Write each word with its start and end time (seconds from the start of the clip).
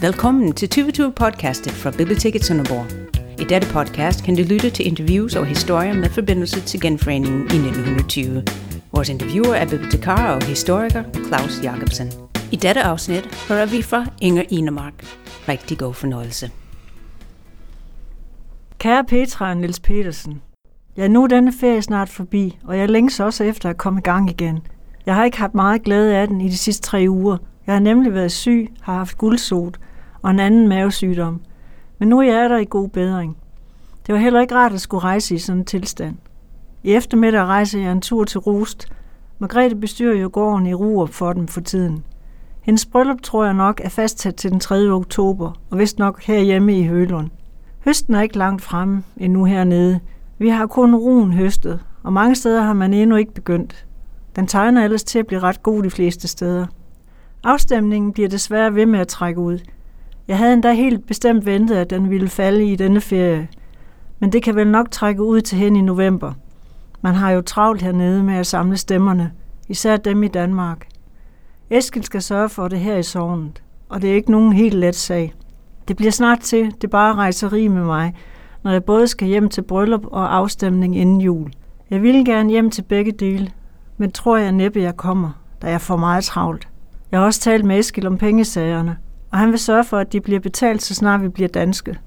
Velkommen 0.00 0.52
til 0.52 0.68
2020 0.68 1.12
podcastet 1.12 1.72
fra 1.72 1.90
Biblioteket 1.90 2.44
Sønderborg. 2.44 2.86
I 3.40 3.44
dette 3.44 3.68
podcast 3.72 4.24
kan 4.24 4.36
du 4.36 4.42
lytte 4.42 4.70
til 4.70 4.86
interviews 4.86 5.36
og 5.36 5.46
historier 5.46 5.94
med 5.94 6.10
forbindelse 6.10 6.60
til 6.60 6.80
genforeningen 6.80 7.40
i 7.40 7.44
1920. 7.44 8.44
Vores 8.92 9.08
interviewer 9.08 9.54
er 9.54 9.68
bibliotekar 9.68 10.34
og 10.34 10.44
historiker 10.44 11.04
Claus 11.26 11.60
Jacobsen. 11.62 12.12
I 12.52 12.56
dette 12.56 12.82
afsnit 12.82 13.46
hører 13.48 13.66
vi 13.66 13.82
fra 13.82 14.06
Inger 14.20 14.42
Inemark. 14.48 14.94
Rigtig 15.48 15.78
god 15.78 15.94
fornøjelse. 15.94 16.50
Kære 18.78 19.04
Petra 19.04 19.50
og 19.50 19.56
Niels 19.56 19.80
Petersen, 19.80 20.42
Ja, 20.96 21.08
nu 21.08 21.22
er 21.22 21.26
denne 21.26 21.52
ferie 21.60 21.82
snart 21.82 22.08
forbi, 22.08 22.58
og 22.64 22.78
jeg 22.78 22.88
længes 22.88 23.20
også 23.20 23.44
efter 23.44 23.70
at 23.70 23.76
komme 23.76 24.00
i 24.00 24.02
gang 24.02 24.30
igen. 24.30 24.58
Jeg 25.06 25.14
har 25.14 25.24
ikke 25.24 25.38
haft 25.38 25.54
meget 25.54 25.82
glæde 25.82 26.16
af 26.16 26.28
den 26.28 26.40
i 26.40 26.48
de 26.48 26.58
sidste 26.58 26.82
tre 26.82 27.06
uger. 27.08 27.36
Jeg 27.66 27.74
har 27.74 27.80
nemlig 27.80 28.14
været 28.14 28.32
syg, 28.32 28.68
har 28.80 28.94
haft 28.94 29.18
guldsot 29.18 29.78
og 30.22 30.30
en 30.30 30.40
anden 30.40 30.68
mavesygdom. 30.68 31.40
Men 31.98 32.08
nu 32.08 32.18
er 32.18 32.22
jeg 32.22 32.50
der 32.50 32.58
i 32.58 32.66
god 32.70 32.88
bedring. 32.88 33.36
Det 34.06 34.12
var 34.12 34.20
heller 34.20 34.40
ikke 34.40 34.54
rart 34.54 34.72
at 34.72 34.80
skulle 34.80 35.04
rejse 35.04 35.34
i 35.34 35.38
sådan 35.38 35.58
en 35.58 35.64
tilstand. 35.64 36.16
I 36.82 36.92
eftermiddag 36.92 37.44
rejser 37.44 37.80
jeg 37.80 37.92
en 37.92 38.00
tur 38.00 38.24
til 38.24 38.40
Rust. 38.40 38.92
Margrethe 39.38 39.76
bestyrer 39.76 40.14
jo 40.14 40.30
gården 40.32 40.66
i 40.66 40.74
Ruer 40.74 41.06
for 41.06 41.32
dem 41.32 41.48
for 41.48 41.60
tiden. 41.60 42.04
Hendes 42.60 42.86
bryllup 42.86 43.22
tror 43.22 43.44
jeg 43.44 43.54
nok 43.54 43.80
er 43.84 43.88
fastsat 43.88 44.34
til 44.34 44.50
den 44.50 44.60
3. 44.60 44.90
oktober, 44.90 45.52
og 45.70 45.78
vist 45.78 45.98
nok 45.98 46.22
herhjemme 46.22 46.78
i 46.78 46.86
Hølund. 46.86 47.30
Høsten 47.84 48.14
er 48.14 48.20
ikke 48.20 48.38
langt 48.38 48.62
fremme 48.62 49.02
endnu 49.16 49.44
hernede, 49.44 50.00
vi 50.38 50.48
har 50.48 50.66
kun 50.66 50.94
roen 50.94 51.32
høstet, 51.32 51.80
og 52.02 52.12
mange 52.12 52.34
steder 52.34 52.62
har 52.62 52.72
man 52.72 52.94
endnu 52.94 53.16
ikke 53.16 53.34
begyndt. 53.34 53.86
Den 54.36 54.46
tegner 54.46 54.84
ellers 54.84 55.04
til 55.04 55.18
at 55.18 55.26
blive 55.26 55.40
ret 55.40 55.62
god 55.62 55.82
de 55.82 55.90
fleste 55.90 56.28
steder. 56.28 56.66
Afstemningen 57.44 58.12
bliver 58.12 58.28
desværre 58.28 58.74
ved 58.74 58.86
med 58.86 59.00
at 59.00 59.08
trække 59.08 59.40
ud. 59.40 59.58
Jeg 60.30 60.38
havde 60.38 60.52
endda 60.52 60.72
helt 60.72 61.06
bestemt 61.06 61.46
ventet, 61.46 61.76
at 61.76 61.90
den 61.90 62.10
ville 62.10 62.28
falde 62.28 62.72
i 62.72 62.76
denne 62.76 63.00
ferie. 63.00 63.48
Men 64.18 64.32
det 64.32 64.42
kan 64.42 64.56
vel 64.56 64.68
nok 64.68 64.90
trække 64.90 65.22
ud 65.22 65.40
til 65.40 65.58
hen 65.58 65.76
i 65.76 65.80
november. 65.80 66.32
Man 67.00 67.14
har 67.14 67.30
jo 67.30 67.40
travlt 67.40 67.82
hernede 67.82 68.22
med 68.22 68.34
at 68.34 68.46
samle 68.46 68.76
stemmerne, 68.76 69.32
især 69.68 69.96
dem 69.96 70.22
i 70.22 70.28
Danmark. 70.28 70.86
Eskil 71.70 72.04
skal 72.04 72.22
sørge 72.22 72.48
for 72.48 72.68
det 72.68 72.78
her 72.78 72.96
i 72.96 73.02
sovnet, 73.02 73.62
og 73.88 74.02
det 74.02 74.10
er 74.10 74.14
ikke 74.14 74.30
nogen 74.30 74.52
helt 74.52 74.74
let 74.74 74.96
sag. 74.96 75.34
Det 75.88 75.96
bliver 75.96 76.12
snart 76.12 76.40
til, 76.40 76.74
det 76.80 76.90
bare 76.90 77.14
rejseri 77.14 77.68
med 77.68 77.84
mig, 77.84 78.14
når 78.62 78.70
jeg 78.70 78.84
både 78.84 79.08
skal 79.08 79.28
hjem 79.28 79.48
til 79.48 79.62
bryllup 79.62 80.06
og 80.06 80.36
afstemning 80.36 80.96
inden 80.96 81.20
jul. 81.20 81.52
Jeg 81.90 82.02
ville 82.02 82.24
gerne 82.24 82.50
hjem 82.50 82.70
til 82.70 82.82
begge 82.82 83.12
dele, 83.12 83.50
men 83.96 84.12
tror 84.12 84.36
jeg 84.36 84.52
næppe, 84.52 84.80
jeg 84.80 84.96
kommer, 84.96 85.30
da 85.62 85.70
jeg 85.70 85.80
får 85.80 85.96
meget 85.96 86.24
travlt. 86.24 86.68
Jeg 87.10 87.18
har 87.18 87.26
også 87.26 87.40
talt 87.40 87.64
med 87.64 87.78
Eskil 87.78 88.06
om 88.06 88.18
pengesagerne, 88.18 88.96
og 89.30 89.38
han 89.38 89.50
vil 89.50 89.58
sørge 89.58 89.84
for, 89.84 89.98
at 89.98 90.12
de 90.12 90.20
bliver 90.20 90.40
betalt, 90.40 90.82
så 90.82 90.94
snart 90.94 91.22
vi 91.22 91.28
bliver 91.28 91.48
danske. 91.48 91.98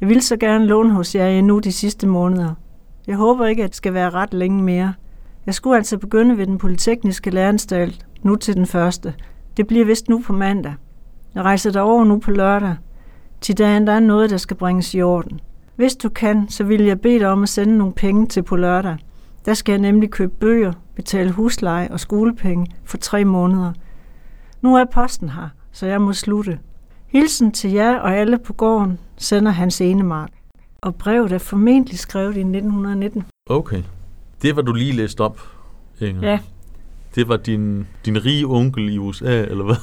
Jeg 0.00 0.08
vil 0.08 0.22
så 0.22 0.36
gerne 0.36 0.66
låne 0.66 0.94
hos 0.94 1.14
jer 1.14 1.26
endnu 1.26 1.58
de 1.58 1.72
sidste 1.72 2.06
måneder. 2.06 2.54
Jeg 3.06 3.16
håber 3.16 3.46
ikke, 3.46 3.64
at 3.64 3.68
det 3.68 3.76
skal 3.76 3.94
være 3.94 4.10
ret 4.10 4.34
længe 4.34 4.62
mere. 4.62 4.94
Jeg 5.46 5.54
skulle 5.54 5.76
altså 5.76 5.98
begynde 5.98 6.38
ved 6.38 6.46
den 6.46 6.58
polytekniske 6.58 7.30
læreranstalt, 7.30 8.06
nu 8.22 8.36
til 8.36 8.54
den 8.54 8.66
første. 8.66 9.14
Det 9.56 9.66
bliver 9.66 9.84
vist 9.84 10.08
nu 10.08 10.22
på 10.26 10.32
mandag. 10.32 10.74
Jeg 11.34 11.42
rejser 11.42 11.70
derover 11.70 12.04
nu 12.04 12.18
på 12.18 12.30
lørdag. 12.30 12.74
Til 13.40 13.58
dagen 13.58 13.86
der 13.86 13.92
er 13.92 14.00
noget, 14.00 14.30
der 14.30 14.36
skal 14.36 14.56
bringes 14.56 14.94
i 14.94 15.02
orden. 15.02 15.40
Hvis 15.76 15.96
du 15.96 16.08
kan, 16.08 16.48
så 16.48 16.64
vil 16.64 16.82
jeg 16.82 17.00
bede 17.00 17.18
dig 17.18 17.28
om 17.28 17.42
at 17.42 17.48
sende 17.48 17.78
nogle 17.78 17.92
penge 17.92 18.26
til 18.26 18.42
på 18.42 18.56
lørdag. 18.56 18.96
Der 19.44 19.54
skal 19.54 19.72
jeg 19.72 19.80
nemlig 19.80 20.10
købe 20.10 20.32
bøger, 20.40 20.72
betale 20.94 21.30
husleje 21.30 21.88
og 21.90 22.00
skolepenge 22.00 22.66
for 22.84 22.96
tre 22.96 23.24
måneder. 23.24 23.72
Nu 24.62 24.76
er 24.76 24.84
posten 24.84 25.28
her, 25.28 25.48
så 25.72 25.86
jeg 25.86 26.00
må 26.00 26.12
slutte. 26.12 26.58
Hilsen 27.06 27.52
til 27.52 27.70
jer 27.70 27.98
og 27.98 28.16
alle 28.16 28.38
på 28.38 28.52
gården 28.52 28.98
sender 29.16 29.52
Hans 29.52 29.80
Enemark. 29.80 30.30
Og 30.82 30.94
brevet 30.94 31.32
er 31.32 31.38
formentlig 31.38 31.98
skrevet 31.98 32.36
i 32.36 32.40
1919. 32.40 33.24
Okay. 33.46 33.82
Det 34.42 34.56
var 34.56 34.62
du 34.62 34.72
lige 34.72 34.92
læst 34.92 35.20
op, 35.20 35.40
Inger. 36.00 36.30
Ja. 36.30 36.38
Det 37.14 37.28
var 37.28 37.36
din, 37.36 37.86
din 38.04 38.24
rige 38.24 38.46
onkel 38.46 38.88
i 38.94 38.98
USA, 38.98 39.42
eller 39.42 39.64
hvad? 39.64 39.76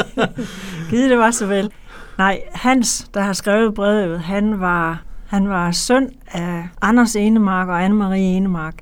Givet 0.90 1.10
det 1.10 1.18
var 1.18 1.30
så 1.30 1.46
vel. 1.46 1.70
Nej, 2.18 2.40
Hans, 2.52 3.10
der 3.14 3.20
har 3.20 3.32
skrevet 3.32 3.74
brevet, 3.74 4.20
han 4.20 4.60
var, 4.60 5.02
han 5.26 5.48
var 5.48 5.70
søn 5.70 6.10
af 6.32 6.68
Anders 6.80 7.16
Enemark 7.16 7.68
og 7.68 7.86
Anne-Marie 7.86 8.16
Enemark, 8.16 8.74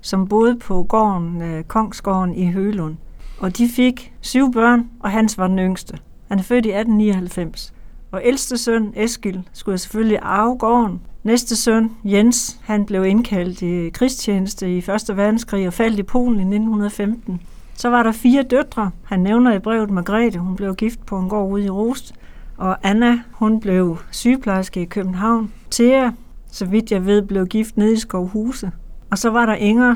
som 0.00 0.28
boede 0.28 0.58
på 0.58 0.82
gården, 0.82 1.42
øh, 1.42 1.64
Kongsgården 1.64 2.34
i 2.34 2.52
Hølund. 2.52 2.96
Og 3.40 3.58
de 3.58 3.68
fik 3.68 4.12
syv 4.20 4.52
børn, 4.52 4.90
og 5.00 5.10
Hans 5.10 5.38
var 5.38 5.46
den 5.46 5.58
yngste. 5.58 5.98
Han 6.28 6.38
er 6.38 6.42
født 6.42 6.66
i 6.66 6.68
1899. 6.68 7.74
Og 8.12 8.20
ældste 8.24 8.58
søn, 8.58 8.92
Eskil, 8.96 9.48
skulle 9.52 9.78
selvfølgelig 9.78 10.18
arve 10.22 10.58
gården. 10.58 11.00
Næste 11.22 11.56
søn, 11.56 11.90
Jens, 12.04 12.60
han 12.62 12.86
blev 12.86 13.04
indkaldt 13.04 13.62
i 13.62 13.90
krigstjeneste 13.90 14.74
i 14.74 14.78
1. 14.78 15.16
verdenskrig 15.16 15.66
og 15.66 15.72
faldt 15.72 15.98
i 15.98 16.02
Polen 16.02 16.38
i 16.38 16.42
1915. 16.42 17.40
Så 17.74 17.88
var 17.88 18.02
der 18.02 18.12
fire 18.12 18.42
døtre. 18.42 18.90
Han 19.04 19.20
nævner 19.20 19.54
i 19.54 19.58
brevet 19.58 19.90
Margrethe, 19.90 20.38
hun 20.38 20.56
blev 20.56 20.74
gift 20.74 21.06
på 21.06 21.18
en 21.18 21.28
gård 21.28 21.50
ude 21.50 21.64
i 21.64 21.70
Rost. 21.70 22.14
Og 22.56 22.76
Anna, 22.82 23.20
hun 23.32 23.60
blev 23.60 23.98
sygeplejerske 24.10 24.82
i 24.82 24.84
København. 24.84 25.52
Thea, 25.70 26.10
så 26.50 26.66
vidt 26.66 26.90
jeg 26.90 27.06
ved, 27.06 27.22
blev 27.22 27.46
gift 27.46 27.76
nede 27.76 27.92
i 27.92 27.96
Skovhuse. 27.96 28.70
Og 29.10 29.18
så 29.18 29.30
var 29.30 29.46
der 29.46 29.54
Inger, 29.54 29.94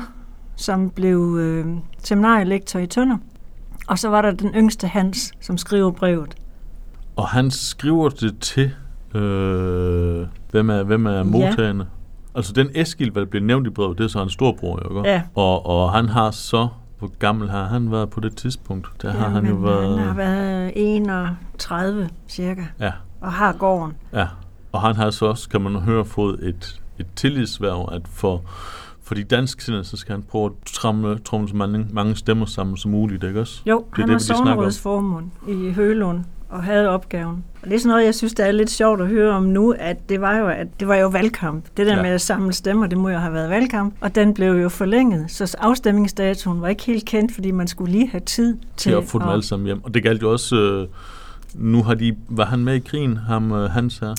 som 0.55 0.89
blev 0.89 1.37
øh, 1.39 1.67
seminarielektor 2.03 2.79
i 2.79 2.87
Tønder. 2.87 3.17
Og 3.87 3.99
så 3.99 4.09
var 4.09 4.21
der 4.21 4.31
den 4.31 4.49
yngste 4.55 4.87
Hans, 4.87 5.31
som 5.41 5.57
skriver 5.57 5.91
brevet. 5.91 6.35
Og 7.15 7.27
han 7.27 7.51
skriver 7.51 8.09
det 8.09 8.39
til, 8.39 8.71
øh, 9.15 10.27
hvem 10.51 10.69
er, 10.69 10.83
hvem 10.83 11.05
er 11.05 11.23
modtagerne? 11.23 11.83
Ja. 11.83 11.89
Altså 12.35 12.53
den 12.53 12.69
Eskil, 12.75 13.15
der 13.15 13.25
bliver 13.25 13.43
nævnt 13.45 13.67
i 13.67 13.69
brevet, 13.69 13.97
det 13.97 14.03
er 14.03 14.07
så 14.07 14.19
hans 14.19 14.33
storbror, 14.33 14.79
jo 14.83 14.97
ikke? 14.99 15.09
Ja. 15.09 15.21
Og, 15.35 15.65
og 15.65 15.91
han 15.91 16.09
har 16.09 16.31
så, 16.31 16.67
hvor 16.99 17.11
gammel 17.19 17.49
har 17.49 17.65
han 17.65 17.91
været 17.91 18.09
på 18.09 18.19
det 18.19 18.35
tidspunkt? 18.35 18.87
Der 19.01 19.11
har 19.11 19.29
han 19.29 19.45
jo 19.45 19.55
været... 19.55 19.99
Han 19.99 20.07
har 20.07 20.15
været 20.15 20.71
31 20.75 22.09
cirka, 22.27 22.63
Ja, 22.79 22.91
og 23.21 23.31
har 23.33 23.51
gården. 23.53 23.93
ja. 24.13 24.27
Og 24.71 24.81
han 24.81 24.95
har 24.95 25.09
så 25.09 25.25
også, 25.25 25.49
kan 25.49 25.61
man 25.61 25.75
høre, 25.75 26.05
fået 26.05 26.39
et, 26.47 26.81
et 26.99 27.07
tillidsværv, 27.15 27.89
at 27.91 28.01
for, 28.07 28.41
for 29.03 29.15
de 29.15 29.23
danske 29.23 29.83
så 29.83 29.97
skal 29.97 30.13
han 30.13 30.23
prøve 30.23 30.45
at 30.45 30.51
tramle, 30.73 31.19
tromle 31.19 31.49
så 31.49 31.55
mange, 31.55 31.87
mange 31.91 32.15
stemmer 32.15 32.45
sammen 32.45 32.77
som 32.77 32.91
muligt, 32.91 33.23
ikke 33.23 33.39
også? 33.39 33.61
Jo, 33.65 33.85
Det 33.95 33.97
er 33.97 34.01
han 34.01 34.07
det, 34.09 34.13
er 34.13 34.17
vi 34.17 34.23
snakker 34.23 34.41
om. 34.41 34.47
sovnrådets 34.47 34.79
formund 34.79 35.25
i 35.47 35.71
Hølund 35.71 36.19
og 36.49 36.63
havde 36.63 36.89
opgaven. 36.89 37.43
Og 37.61 37.69
det 37.69 37.75
er 37.75 37.79
sådan 37.79 37.89
noget, 37.89 38.05
jeg 38.05 38.15
synes, 38.15 38.33
der 38.33 38.45
er 38.45 38.51
lidt 38.51 38.69
sjovt 38.69 39.01
at 39.01 39.07
høre 39.07 39.31
om 39.35 39.43
nu, 39.43 39.71
at 39.79 40.09
det 40.09 40.21
var 40.21 40.37
jo, 40.37 40.47
at 40.47 40.67
det 40.79 40.87
var 40.87 40.95
jo 40.95 41.07
valgkamp. 41.07 41.65
Det 41.77 41.87
der 41.87 41.95
Ja. 41.95 42.01
med 42.01 42.09
at 42.09 42.21
samle 42.21 42.53
stemmer, 42.53 42.87
det 42.87 42.97
må 42.97 43.09
jo 43.09 43.17
have 43.17 43.33
været 43.33 43.49
valgkamp. 43.49 43.93
Og 44.01 44.15
den 44.15 44.33
blev 44.33 44.51
jo 44.61 44.69
forlænget, 44.69 45.31
så 45.31 45.55
afstemningsdatoen 45.59 46.61
var 46.61 46.67
ikke 46.67 46.83
helt 46.83 47.05
kendt, 47.05 47.33
fordi 47.33 47.51
man 47.51 47.67
skulle 47.67 47.91
lige 47.91 48.09
have 48.09 48.21
tid 48.21 48.53
til, 48.57 48.67
til 48.77 48.91
at 48.91 49.03
få 49.03 49.19
dem 49.19 49.27
alle 49.29 49.43
sammen 49.43 49.65
hjem. 49.65 49.83
Og 49.83 49.93
det 49.93 50.03
galt 50.03 50.21
jo 50.21 50.31
også, 50.31 50.55
øh, 50.55 50.87
nu 51.55 51.83
har 51.83 51.93
de, 51.93 52.15
var 52.29 52.45
han 52.45 52.59
med 52.59 52.75
i 52.75 52.79
krigen, 52.79 53.17
ham 53.17 53.51
øh, 53.51 53.69
Hans 53.71 53.97
her? 53.97 54.15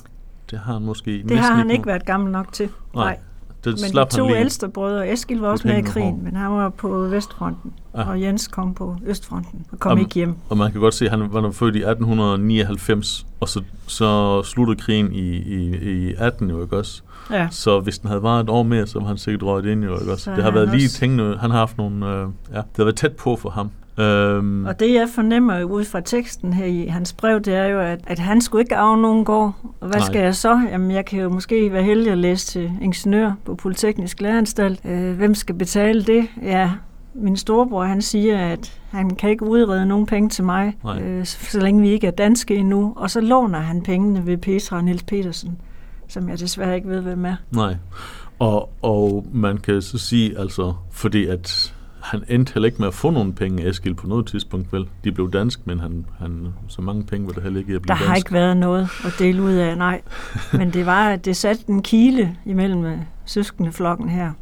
Det 0.50 0.58
har 0.58 0.72
han 0.72 0.82
måske 0.82 1.24
Det 1.28 1.38
har 1.38 1.54
han 1.54 1.70
ikke 1.70 1.86
været 1.86 2.06
gammel 2.06 2.32
nok 2.32 2.52
til. 2.52 2.68
Nej, 2.94 3.18
det 3.64 3.80
Men 3.80 3.90
slap 3.90 4.10
de 4.10 4.16
to 4.16 4.22
han 4.22 4.32
lige. 4.32 4.40
ældste 4.40 4.68
brødre, 4.68 5.12
Eskil 5.12 5.40
var 5.40 5.48
også 5.48 5.68
med 5.68 5.78
i 5.78 5.82
krigen, 5.82 6.24
men 6.24 6.36
han 6.36 6.50
var 6.50 6.68
på 6.68 6.88
Vestfronten, 6.88 7.72
Ja. 7.94 8.08
og 8.08 8.22
Jens 8.22 8.48
kom 8.48 8.74
på 8.74 8.96
Østfronten 9.06 9.66
og 9.72 9.78
kom 9.78 9.92
Om- 9.92 9.98
ikke 9.98 10.14
hjem. 10.14 10.34
Og 10.48 10.56
man 10.58 10.72
kan 10.72 10.80
godt 10.80 10.94
se, 10.94 11.04
at 11.04 11.10
han 11.10 11.32
var 11.32 11.50
født 11.50 11.76
i 11.76 11.82
1899, 11.82 13.26
og 13.40 13.48
så, 13.48 13.62
så 13.86 14.42
sluttede 14.42 14.78
krigen 14.80 15.12
i, 15.12 15.18
i, 15.36 15.76
i 16.08 16.14
18 16.18 16.50
jo, 16.50 16.62
ikke 16.62 16.78
også? 16.78 17.02
Ja. 17.30 17.48
Så 17.50 17.80
hvis 17.80 17.98
den 17.98 18.08
havde 18.08 18.22
varet 18.22 18.42
et 18.44 18.48
år 18.50 18.62
mere, 18.62 18.86
så 18.86 18.98
var 19.00 19.06
han 19.06 19.18
sikkert 19.18 19.42
røget 19.42 19.66
ind 19.66 19.84
jo, 19.84 19.98
ikke 20.00 20.12
også? 20.12 20.24
Så 20.24 20.30
det 20.36 20.44
har 20.44 20.50
været 20.50 20.68
lige 20.70 20.86
også- 20.86 20.98
tingene, 20.98 21.36
han 21.38 21.50
har 21.50 21.58
haft 21.58 21.78
nogle, 21.78 22.06
øh, 22.06 22.26
ja, 22.52 22.56
det 22.56 22.76
har 22.76 22.84
været 22.84 22.96
tæt 22.96 23.12
på 23.12 23.36
for 23.36 23.50
ham. 23.50 23.70
Øhm, 23.98 24.64
Og 24.66 24.80
det 24.80 24.94
jeg 24.94 25.08
fornemmer 25.14 25.62
ud 25.64 25.84
fra 25.84 26.00
teksten 26.00 26.52
her 26.52 26.64
i 26.64 26.86
hans 26.86 27.12
brev, 27.12 27.40
det 27.40 27.54
er 27.54 27.64
jo, 27.64 27.80
at, 27.80 28.00
at 28.06 28.18
han 28.18 28.40
skulle 28.40 28.62
ikke 28.62 28.76
arve 28.76 29.02
nogen 29.02 29.24
gård. 29.24 29.52
Og 29.80 29.88
hvad 29.88 29.98
Nej. 30.00 30.06
skal 30.06 30.20
jeg 30.20 30.34
så? 30.34 30.60
Jamen, 30.70 30.90
jeg 30.90 31.04
kan 31.04 31.20
jo 31.20 31.28
måske 31.28 31.72
være 31.72 31.82
heldig 31.82 32.12
at 32.12 32.18
læse 32.18 32.46
til 32.46 32.70
ingeniør 32.82 33.32
på 33.44 33.54
Polyteknisk 33.54 34.20
Læreranstalt. 34.20 34.80
Øh, 34.84 35.16
hvem 35.16 35.34
skal 35.34 35.54
betale 35.54 36.02
det? 36.04 36.26
Ja, 36.42 36.70
min 37.14 37.36
storebror, 37.36 37.84
han 37.84 38.02
siger, 38.02 38.38
at 38.38 38.80
han 38.90 39.10
kan 39.10 39.30
ikke 39.30 39.44
udrede 39.46 39.86
nogen 39.86 40.06
penge 40.06 40.28
til 40.28 40.44
mig, 40.44 40.76
Nej. 40.84 40.98
øh, 41.02 41.24
så, 41.24 41.38
så 41.50 41.60
længe 41.60 41.80
vi 41.82 41.88
ikke 41.88 42.06
er 42.06 42.10
danske 42.10 42.56
endnu. 42.56 42.92
Og 42.96 43.10
så 43.10 43.20
låner 43.20 43.58
han 43.58 43.82
pengene 43.82 44.26
ved 44.26 44.36
Petra 44.36 44.76
og 44.76 44.84
Niels 44.84 45.02
Petersen, 45.02 45.56
som 46.08 46.28
jeg 46.28 46.40
desværre 46.40 46.76
ikke 46.76 46.88
ved, 46.88 47.00
hvem 47.00 47.24
er. 47.24 47.36
Nej. 47.50 47.76
Og, 48.38 48.70
og 48.82 49.26
man 49.32 49.58
kan 49.58 49.82
så 49.82 49.98
sige, 49.98 50.38
altså, 50.38 50.74
fordi 50.90 51.26
at 51.26 51.74
han 52.02 52.22
endte 52.28 52.54
heller 52.54 52.66
ikke 52.66 52.78
med 52.78 52.88
at 52.88 52.94
få 52.94 53.10
nogle 53.10 53.32
penge, 53.34 53.68
Eskil, 53.68 53.94
på 53.94 54.06
noget 54.06 54.26
tidspunkt, 54.26 54.72
vel? 54.72 54.86
De 55.04 55.12
blev 55.12 55.30
dansk, 55.32 55.66
men 55.66 55.80
han, 55.80 56.06
han, 56.18 56.48
så 56.68 56.82
mange 56.82 57.04
penge 57.04 57.26
var 57.26 57.32
der 57.32 57.40
heller 57.40 57.60
ikke 57.60 57.74
at 57.74 57.82
blive 57.82 57.88
Der 57.88 57.94
dansk. 57.98 58.08
har 58.08 58.16
ikke 58.16 58.32
været 58.32 58.56
noget 58.56 58.88
at 59.04 59.12
dele 59.18 59.42
ud 59.42 59.52
af, 59.52 59.78
nej. 59.78 60.00
Men 60.58 60.70
det 60.72 60.86
var, 60.86 61.08
at 61.08 61.24
det 61.24 61.36
satte 61.36 61.64
en 61.68 61.82
kile 61.82 62.36
imellem 62.46 62.84
øh, 62.84 62.98
søskende 63.24 63.72
flokken 63.72 64.08
her. 64.08 64.32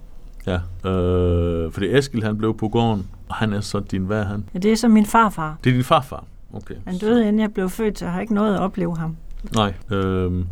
Ja, 0.47 0.89
øh, 0.91 1.73
fordi 1.73 1.97
Eskil, 1.97 2.25
han 2.25 2.39
blev 2.39 2.57
på 2.57 2.69
gården, 2.69 3.07
og 3.29 3.35
han 3.35 3.53
er 3.53 3.61
så 3.61 3.81
din, 3.81 4.03
hvad 4.05 4.21
er 4.21 4.25
han? 4.25 4.45
Ja, 4.55 4.59
det 4.59 4.73
er 4.73 4.77
så 4.77 4.89
min 4.89 5.07
farfar. 5.07 5.57
Det 5.65 5.71
er 5.71 5.75
din 5.75 5.85
farfar. 5.85 6.25
okay. 6.53 6.75
Han 6.87 6.99
døde, 6.99 7.21
inden 7.29 7.41
jeg 7.41 7.53
blev 7.55 7.69
født, 7.71 7.99
så 7.99 8.05
jeg 8.05 8.15
har 8.15 8.21
ikke 8.21 8.35
noget 8.35 8.55
at 8.55 8.61
opleve 8.61 8.97
ham. 8.97 9.17
Nej. 9.57 9.75
Øhm, 9.91 10.47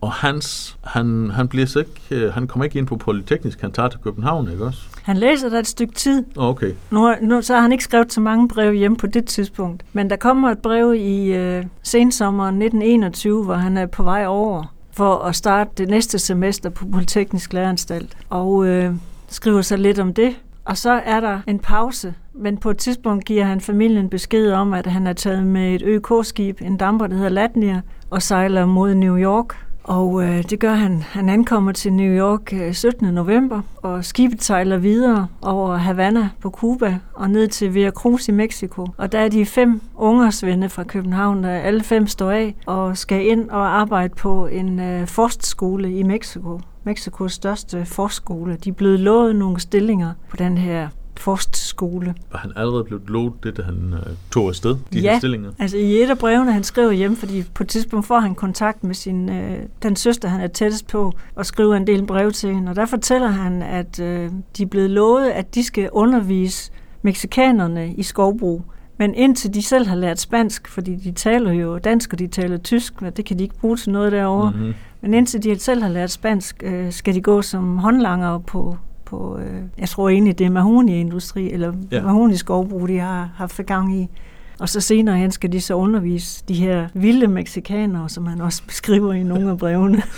og 0.00 0.12
Hans, 0.12 0.76
han, 0.84 1.30
han, 1.30 1.48
bliver 1.48 1.66
så 1.66 1.78
ikke, 1.78 2.00
øh, 2.10 2.32
han 2.32 2.46
kommer 2.46 2.64
ikke 2.64 2.78
ind 2.78 2.86
på 2.86 2.96
Polyteknisk, 2.96 3.60
han 3.60 3.72
tager 3.72 3.88
til 3.88 4.00
København, 4.00 4.50
ikke 4.50 4.64
også? 4.64 4.80
Han 5.02 5.16
læser 5.16 5.48
der 5.48 5.58
et 5.58 5.66
stykke 5.66 5.94
tid. 5.94 6.24
Okay. 6.36 6.72
Nu, 6.90 7.14
nu, 7.22 7.42
så 7.42 7.54
har 7.54 7.60
han 7.60 7.72
ikke 7.72 7.84
skrevet 7.84 8.12
så 8.12 8.20
mange 8.20 8.48
breve 8.48 8.74
hjem 8.74 8.96
på 8.96 9.06
det 9.06 9.24
tidspunkt. 9.24 9.82
Men 9.92 10.10
der 10.10 10.16
kommer 10.16 10.50
et 10.50 10.58
brev 10.58 10.94
i 10.94 11.26
øh, 11.26 11.64
sensommeren 11.82 12.54
1921, 12.54 13.44
hvor 13.44 13.54
han 13.54 13.76
er 13.76 13.86
på 13.86 14.02
vej 14.02 14.26
over 14.26 14.74
for 14.92 15.14
at 15.16 15.36
starte 15.36 15.70
det 15.78 15.88
næste 15.88 16.18
semester 16.18 16.70
på 16.70 16.86
Polyteknisk 16.92 17.52
Læreranstalt. 17.52 18.16
Og 18.30 18.66
øh, 18.66 18.94
skriver 19.28 19.62
så 19.62 19.76
lidt 19.76 19.98
om 19.98 20.14
det. 20.14 20.36
Og 20.64 20.76
så 20.76 20.90
er 20.90 21.20
der 21.20 21.40
en 21.46 21.58
pause, 21.58 22.14
men 22.34 22.56
på 22.56 22.70
et 22.70 22.78
tidspunkt 22.78 23.24
giver 23.24 23.44
han 23.44 23.60
familien 23.60 24.08
besked 24.08 24.52
om, 24.52 24.72
at 24.72 24.86
han 24.86 25.06
er 25.06 25.12
taget 25.12 25.46
med 25.46 25.74
et 25.74 25.82
ØK-skib, 25.84 26.60
en 26.60 26.76
damper, 26.76 27.06
der 27.06 27.14
hedder 27.14 27.28
Latnia, 27.28 27.80
og 28.10 28.22
sejler 28.22 28.66
mod 28.66 28.94
New 28.94 29.18
York. 29.18 29.65
Og 29.86 30.24
øh, 30.24 30.42
det 30.50 30.60
gør 30.60 30.74
han. 30.74 31.02
Han 31.02 31.28
ankommer 31.28 31.72
til 31.72 31.92
New 31.92 32.18
York 32.18 32.52
øh, 32.52 32.74
17. 32.74 33.14
november, 33.14 33.60
og 33.76 34.04
skibet 34.04 34.42
sejler 34.42 34.76
videre 34.76 35.26
over 35.42 35.76
Havana 35.76 36.28
på 36.40 36.50
Cuba 36.50 36.98
og 37.14 37.30
ned 37.30 37.48
til 37.48 37.74
Veracruz 37.74 38.28
i 38.28 38.32
Mexico. 38.32 38.86
Og 38.96 39.12
der 39.12 39.18
er 39.18 39.28
de 39.28 39.46
fem 39.46 39.80
ungersvende 39.96 40.68
fra 40.68 40.84
København, 40.84 41.42
der 41.44 41.50
alle 41.50 41.82
fem 41.82 42.06
står 42.06 42.30
af 42.30 42.54
og 42.66 42.96
skal 42.96 43.26
ind 43.26 43.50
og 43.50 43.80
arbejde 43.80 44.14
på 44.14 44.46
en 44.46 44.80
øh, 44.80 45.06
forstskole 45.06 45.92
i 45.92 46.02
Mexico. 46.02 46.60
Mexikos 46.84 47.32
største 47.32 47.84
forskole. 47.84 48.56
De 48.64 48.68
er 48.68 48.74
blevet 48.74 49.00
lovet 49.00 49.36
nogle 49.36 49.60
stillinger 49.60 50.12
på 50.30 50.36
den 50.36 50.58
her 50.58 50.88
forstskole. 51.20 52.14
Var 52.32 52.38
han 52.38 52.52
allerede 52.56 52.84
blevet 52.84 53.02
lovet 53.10 53.32
det, 53.42 53.56
da 53.56 53.62
han 53.62 53.94
øh, 53.94 54.12
tog 54.30 54.48
afsted, 54.48 54.76
de 54.92 55.00
Ja. 55.00 55.10
her 55.12 55.18
stillinger? 55.18 55.50
Altså 55.58 55.76
i 55.76 56.02
et 56.02 56.10
af 56.10 56.18
brevene, 56.18 56.52
han 56.52 56.64
skriver 56.64 56.92
hjem, 56.92 57.16
fordi 57.16 57.42
på 57.54 57.62
et 57.62 57.68
tidspunkt 57.68 58.06
får 58.06 58.20
han 58.20 58.34
kontakt 58.34 58.84
med 58.84 58.94
sin, 58.94 59.28
øh, 59.28 59.58
den 59.82 59.96
søster, 59.96 60.28
han 60.28 60.40
er 60.40 60.46
tættest 60.46 60.86
på, 60.86 61.12
og 61.34 61.46
skriver 61.46 61.74
en 61.74 61.86
del 61.86 62.06
brev 62.06 62.32
til 62.32 62.54
hende. 62.54 62.70
Og 62.70 62.76
der 62.76 62.86
fortæller 62.86 63.28
han, 63.28 63.62
at 63.62 64.00
øh, 64.00 64.30
de 64.56 64.62
er 64.62 64.66
blevet 64.66 64.90
lovet, 64.90 65.26
at 65.30 65.54
de 65.54 65.64
skal 65.64 65.88
undervise 65.92 66.70
meksikanerne 67.02 67.92
i 67.94 68.02
skovbrug. 68.02 68.62
Men 68.98 69.14
indtil 69.14 69.54
de 69.54 69.62
selv 69.62 69.86
har 69.86 69.96
lært 69.96 70.20
spansk, 70.20 70.68
fordi 70.68 70.94
de 70.96 71.12
taler 71.12 71.52
jo 71.52 71.78
dansk, 71.78 72.12
og 72.12 72.18
de 72.18 72.26
taler 72.26 72.56
tysk, 72.56 73.02
og 73.02 73.16
det 73.16 73.24
kan 73.24 73.38
de 73.38 73.42
ikke 73.42 73.54
bruge 73.60 73.76
til 73.76 73.92
noget 73.92 74.12
derovre. 74.12 74.50
Mm-hmm. 74.50 74.74
Men 75.00 75.14
indtil 75.14 75.42
de 75.42 75.58
selv 75.58 75.82
har 75.82 75.88
lært 75.88 76.10
spansk, 76.10 76.62
øh, 76.66 76.92
skal 76.92 77.14
de 77.14 77.20
gå 77.20 77.42
som 77.42 77.78
håndlanger 77.78 78.38
på, 78.38 78.76
på 79.06 79.38
øh, 79.38 79.62
jeg 79.78 79.88
tror 79.88 80.08
egentlig, 80.08 80.38
det 80.38 80.46
er 80.46 80.50
mahoni-industri, 80.50 81.50
eller 81.52 81.72
Ja. 81.92 82.02
mahoni-skovbrug, 82.02 82.88
de 82.88 82.98
har 82.98 83.30
haft 83.36 83.60
gang 83.66 83.96
i. 83.96 84.08
Og 84.60 84.68
så 84.68 84.80
senere 84.80 85.16
hen 85.16 85.30
skal 85.30 85.52
de 85.52 85.60
så 85.60 85.74
undervise 85.74 86.44
de 86.48 86.54
her 86.54 86.88
vilde 86.94 87.26
meksikanere, 87.26 88.08
som 88.08 88.26
han 88.26 88.40
også 88.40 88.62
beskriver 88.68 89.12
i 89.12 89.22
nogle 89.22 89.50
af 89.50 89.58
brevene. 89.58 90.02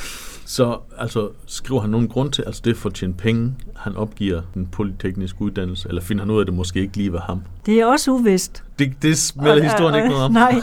Så 0.48 0.78
altså, 0.98 1.28
skriver 1.46 1.80
han 1.80 1.90
nogen 1.90 2.08
grund 2.08 2.32
til, 2.32 2.44
altså 2.46 2.62
det 2.64 2.76
for 2.76 2.88
at 2.88 2.94
tjene 2.94 3.14
penge, 3.14 3.54
han 3.76 3.96
opgiver 3.96 4.42
den 4.54 4.66
polytekniske 4.66 5.42
uddannelse, 5.42 5.88
eller 5.88 6.02
finder 6.02 6.24
han 6.24 6.30
ud 6.30 6.36
af, 6.36 6.40
at 6.40 6.46
det 6.46 6.54
måske 6.54 6.80
ikke 6.80 6.96
lige 6.96 7.12
var 7.12 7.20
ham? 7.20 7.42
Det 7.66 7.80
er 7.80 7.86
også 7.86 8.10
uvist. 8.10 8.64
Det, 8.78 8.92
det 9.02 9.32
melder 9.36 9.62
historien 9.62 9.94
ikke 9.94 10.08
noget 10.08 10.24
om. 10.24 10.32
Nej, 10.44 10.60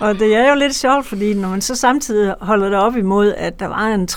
og 0.00 0.14
det 0.14 0.36
er 0.36 0.48
jo 0.50 0.54
lidt 0.58 0.74
sjovt, 0.74 1.06
fordi 1.06 1.34
når 1.34 1.48
man 1.48 1.60
så 1.60 1.74
samtidig 1.74 2.34
holder 2.40 2.68
det 2.68 2.78
op 2.78 2.96
imod, 2.96 3.32
at 3.36 3.60
der 3.60 3.66
var 3.66 3.86
en 3.88 4.08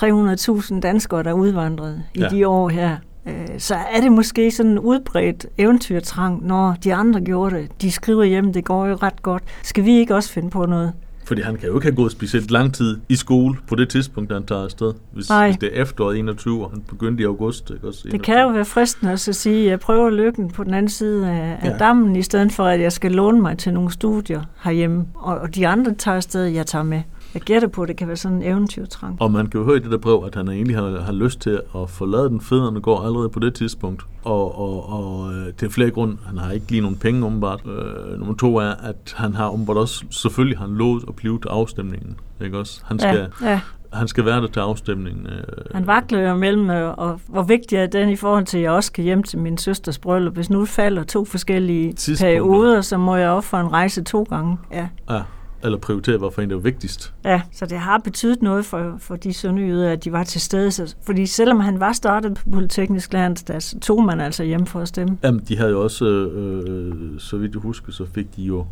300.000 0.73 0.79
danskere, 0.79 1.23
der 1.23 1.33
udvandrede 1.33 2.03
i 2.13 2.19
ja. 2.19 2.27
de 2.27 2.47
år 2.47 2.69
her, 2.69 2.97
øh, 3.27 3.33
så 3.57 3.75
er 3.75 4.01
det 4.01 4.11
måske 4.11 4.51
sådan 4.51 4.71
en 4.71 4.79
udbredt 4.79 5.45
eventyrtrang, 5.57 6.47
når 6.47 6.75
de 6.83 6.93
andre 6.93 7.21
gjorde 7.21 7.55
det. 7.55 7.81
De 7.81 7.91
skriver 7.91 8.23
hjem, 8.23 8.53
det 8.53 8.65
går 8.65 8.85
jo 8.87 8.95
ret 8.95 9.21
godt. 9.23 9.43
Skal 9.63 9.85
vi 9.85 9.91
ikke 9.91 10.15
også 10.15 10.29
finde 10.29 10.49
på 10.49 10.65
noget? 10.65 10.93
Fordi 11.25 11.41
han 11.41 11.55
kan 11.57 11.67
jo 11.67 11.75
ikke 11.75 11.85
have 11.85 11.95
gået 11.95 12.11
specielt 12.11 12.51
lang 12.51 12.73
tid 12.73 12.97
i 13.09 13.15
skole 13.15 13.55
på 13.67 13.75
det 13.75 13.89
tidspunkt, 13.89 14.29
da 14.29 14.33
han 14.33 14.45
tager 14.45 14.63
afsted. 14.63 14.93
Hvis, 15.13 15.29
Nej. 15.29 15.47
hvis 15.47 15.57
det 15.57 15.77
er 15.77 15.81
efteråret 15.81 16.19
21, 16.19 16.65
og 16.65 16.71
han 16.71 16.81
begyndte 16.81 17.23
i 17.23 17.25
august. 17.25 17.69
Ikke 17.69 17.87
også? 17.87 18.07
Det 18.11 18.21
kan 18.21 18.41
jo 18.41 18.47
være 18.47 18.65
fristende 18.65 19.11
at 19.11 19.19
sige, 19.19 19.63
at 19.63 19.69
jeg 19.69 19.79
prøver 19.79 20.09
lykken 20.09 20.49
på 20.51 20.63
den 20.63 20.73
anden 20.73 20.89
side 20.89 21.29
af, 21.29 21.57
af 21.61 21.65
Ja. 21.65 21.71
ja. 21.71 21.77
dammen, 21.77 22.15
i 22.15 22.21
stedet 22.21 22.51
for 22.51 22.63
at 22.65 22.81
jeg 22.81 22.91
skal 22.91 23.11
låne 23.11 23.41
mig 23.41 23.57
til 23.57 23.73
nogle 23.73 23.91
studier 23.91 24.41
herhjemme. 24.63 25.05
Og, 25.15 25.37
og 25.37 25.55
de 25.55 25.67
andre 25.67 25.93
tager 25.93 26.15
afsted, 26.17 26.43
jeg 26.45 26.65
tager 26.65 26.83
med. 26.83 27.01
Jeg 27.33 27.41
gætter 27.41 27.67
på, 27.67 27.81
at 27.81 27.87
det 27.89 27.97
kan 27.97 28.07
være 28.07 28.17
sådan 28.17 28.37
en 28.37 28.43
eventyrtrang. 28.43 29.21
Og 29.21 29.31
man 29.31 29.47
kan 29.47 29.59
jo 29.59 29.65
høre 29.65 29.75
i 29.75 29.79
det 29.79 29.91
der 29.91 29.97
brev, 29.97 30.23
at 30.27 30.35
han 30.35 30.49
egentlig 30.49 30.75
har, 30.77 30.99
har 31.01 31.11
lyst 31.13 31.39
til 31.41 31.61
at 31.75 31.89
forlade 31.89 32.29
den 32.29 32.41
fædrene 32.41 32.81
går 32.81 33.01
allerede 33.05 33.29
på 33.29 33.39
det 33.39 33.53
tidspunkt. 33.53 34.03
Og, 34.23 34.59
og, 34.59 34.89
og 34.89 35.33
øh, 35.33 35.45
det 35.45 35.63
er 35.63 35.69
flere 35.69 35.91
grunde. 35.91 36.17
Han 36.27 36.37
har 36.37 36.51
ikke 36.51 36.65
lige 36.71 36.81
nogen 36.81 36.95
penge 36.97 37.25
umiddelbart. 37.25 37.61
Øh, 37.65 38.19
nummer 38.19 38.35
to 38.35 38.55
er, 38.57 38.69
at 38.71 39.13
han 39.17 39.33
har 39.35 39.49
umiddelbart 39.49 39.77
også, 39.77 40.05
selvfølgelig 40.09 40.57
har 40.57 40.65
han 40.67 40.75
lovet 40.75 41.03
at 41.07 41.15
blive 41.15 41.39
til 41.39 41.47
afstemningen. 41.49 42.15
Ikke 42.41 42.57
også? 42.57 42.81
Han 42.85 42.99
skal, 42.99 43.27
Ja, 43.41 43.49
ja. 43.51 43.59
han 43.93 44.07
skal 44.07 44.25
være 44.25 44.41
der 44.41 44.47
til 44.47 44.59
afstemningen. 44.59 45.25
Øh, 45.27 45.43
Han 45.73 45.87
vakler 45.87 46.19
jo 46.29 46.35
mellem, 46.35 46.69
øh, 46.69 46.93
og 46.97 47.19
hvor 47.27 47.43
vigtig 47.43 47.77
er 47.77 47.87
den 47.87 48.09
i 48.09 48.15
forhold 48.15 48.45
til, 48.45 48.57
at 48.57 48.63
jeg 48.63 48.71
også 48.71 48.87
skal 48.87 49.03
hjem 49.03 49.23
til 49.23 49.39
min 49.39 49.57
søsters 49.57 49.99
bryllup. 49.99 50.33
Hvis 50.33 50.49
nu 50.49 50.65
falder 50.65 51.03
to 51.03 51.25
forskellige 51.25 51.95
perioder, 52.19 52.81
så 52.81 52.97
må 52.97 53.15
jeg 53.15 53.29
ofre 53.29 53.59
en 53.61 53.71
rejse 53.71 54.03
to 54.03 54.23
gange. 54.23 54.57
Ja. 54.71 54.87
ja, 55.09 55.21
eller 55.63 55.77
prioritere, 55.77 56.17
hvorfor 56.17 56.41
en 56.41 56.49
det 56.49 56.55
er 56.55 56.59
vigtigst. 56.59 57.13
ja, 57.25 57.41
så 57.51 57.65
det 57.65 57.77
har 57.77 57.97
betydet 57.97 58.41
noget 58.41 58.65
for, 58.65 58.95
for 58.99 59.15
de 59.15 59.33
sønderjyder, 59.33 59.91
at 59.91 60.03
de 60.03 60.11
var 60.11 60.23
til 60.23 60.41
stede. 60.41 60.71
Så, 60.71 60.95
fordi 61.05 61.25
selvom 61.25 61.59
han 61.59 61.79
var 61.79 61.93
startet 61.93 62.33
på 62.33 62.49
Polyteknisk 62.53 63.13
Læreranstalt, 63.13 63.63
så 63.63 63.79
tog 63.79 64.03
man 64.03 64.21
altså 64.21 64.43
hjem 64.43 64.65
for 64.65 64.79
at 64.79 64.87
stemme. 64.87 65.17
Jamen, 65.23 65.41
de 65.47 65.57
havde 65.57 65.69
jo 65.71 65.83
også, 65.83 66.05
øh, 66.05 67.19
så 67.19 67.37
vidt 67.37 67.53
jeg 67.53 67.61
husker, 67.61 67.91
så 67.91 68.05
fik 68.13 68.35
de 68.35 68.43
jo, 68.43 68.65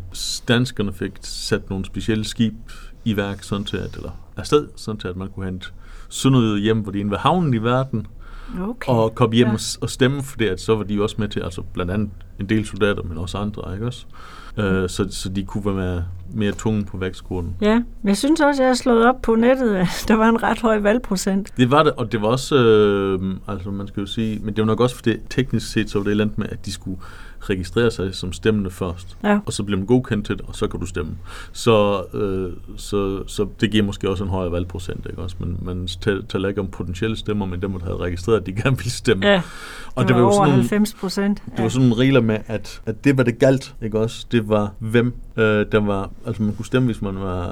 danskerne 0.48 0.92
fik 0.92 1.12
sat 1.20 1.70
nogle 1.70 1.84
specielle 1.84 2.24
skib 2.24 2.54
i 3.04 3.16
værk, 3.16 3.42
sådan 3.42 3.64
til 3.64 3.76
at, 3.76 3.96
eller 3.96 4.10
afsted, 4.36 4.66
sådan 4.76 5.00
til 5.00 5.08
at 5.08 5.16
man 5.16 5.28
kunne 5.28 5.46
hente 5.46 5.66
sønderjyder 6.08 6.56
hjem, 6.56 6.78
hvor 6.78 6.92
de 6.92 6.98
inde 6.98 7.10
ved 7.10 7.18
havnen 7.18 7.54
i 7.54 7.58
verden, 7.58 8.06
Okay. 8.62 8.92
og 8.92 9.14
komme 9.14 9.34
hjem 9.36 9.48
Ja. 9.48 9.54
og, 9.80 9.90
stemme, 9.90 10.22
fordi 10.22 10.46
at 10.46 10.60
så 10.60 10.76
var 10.76 10.84
de 10.84 11.02
også 11.02 11.16
med 11.18 11.28
til, 11.28 11.40
altså 11.40 11.62
blandt 11.74 11.92
andet 11.92 12.10
en 12.40 12.48
del 12.48 12.66
soldater, 12.66 13.02
men 13.02 13.18
også 13.18 13.38
andre, 13.38 13.74
ikke 13.74 13.86
også? 13.86 14.06
Øh, 14.56 14.88
så, 14.88 15.06
så 15.10 15.28
de 15.28 15.44
kunne 15.44 15.66
være 15.66 15.74
mere, 15.74 16.04
mere 16.34 16.52
tunge 16.52 16.84
på 16.84 16.96
vægtskålen. 16.96 17.56
Ja, 17.60 17.82
jeg 18.04 18.16
synes 18.16 18.40
også, 18.40 18.62
jeg 18.62 18.68
har 18.70 18.74
slået 18.74 19.06
op 19.06 19.22
på 19.22 19.34
nettet, 19.34 19.74
at 19.76 20.04
der 20.08 20.14
var 20.14 20.28
en 20.28 20.42
ret 20.42 20.60
høj 20.60 20.78
valgprocent. 20.78 21.52
Det 21.56 21.70
var 21.70 21.82
det, 21.82 21.92
og 21.92 22.12
det 22.12 22.22
var 22.22 22.28
også, 22.28 22.56
øh, 22.56 23.34
altså 23.48 23.70
man 23.70 23.88
skal 23.88 24.00
jo 24.00 24.06
sige, 24.06 24.38
men 24.42 24.54
det 24.56 24.62
var 24.62 24.66
nok 24.66 24.80
også 24.80 24.96
fordi 24.96 25.16
teknisk 25.30 25.72
set, 25.72 25.90
så 25.90 25.98
var 25.98 26.02
det 26.02 26.08
et 26.08 26.10
eller 26.10 26.24
andet 26.24 26.38
med, 26.38 26.46
at 26.50 26.66
de 26.66 26.72
skulle 26.72 26.98
registrere 27.42 27.90
sig 27.90 28.14
som 28.14 28.32
stemmende 28.32 28.70
først. 28.70 29.16
Ja. 29.24 29.38
Og 29.46 29.52
så 29.52 29.62
bliver 29.62 29.78
man 29.78 29.86
godkendt 29.86 30.26
til 30.26 30.36
det, 30.38 30.44
og 30.48 30.54
så 30.54 30.66
kan 30.66 30.80
du 30.80 30.86
stemme. 30.86 31.12
Så, 31.52 32.02
øh, 32.14 32.52
så, 32.76 33.22
så 33.26 33.46
det 33.60 33.70
giver 33.70 33.84
måske 33.84 34.10
også 34.10 34.24
en 34.24 34.30
højere 34.30 34.52
valgprocent, 34.52 35.06
ikke 35.10 35.22
også? 35.22 35.36
Men 35.38 35.58
man 35.62 35.88
tal- 36.00 36.26
taler 36.26 36.48
ikke 36.48 36.60
om 36.60 36.66
potentielle 36.68 37.16
stemmer, 37.16 37.46
men 37.46 37.62
dem, 37.62 37.72
der 37.72 37.80
havde 37.84 37.96
registreret, 37.96 38.40
at 38.40 38.46
de 38.46 38.52
gerne 38.52 38.76
ville 38.76 38.90
stemme. 38.90 39.26
Ja, 39.26 39.42
og 39.94 40.08
det 40.08 40.16
var, 40.16 40.22
over 40.22 40.32
sådan 40.32 40.48
nogle- 40.48 40.54
90 40.62 40.94
procent. 40.94 41.42
det 41.56 41.62
var 41.62 41.68
sådan 41.68 41.88
nogle 41.88 42.02
regler 42.04 42.20
med, 42.20 42.38
at, 42.46 42.80
at 42.86 43.04
det 43.04 43.16
var 43.16 43.22
det 43.22 43.38
galt, 43.38 43.74
ikke 43.82 43.98
også? 43.98 44.26
Det 44.32 44.48
var 44.48 44.72
hvem, 44.78 45.14
øh, 45.36 45.66
der 45.72 45.80
var, 45.80 46.10
altså 46.26 46.42
man 46.42 46.54
kunne 46.54 46.66
stemme, 46.66 46.86
hvis 46.86 47.02
man 47.02 47.20
var 47.20 47.48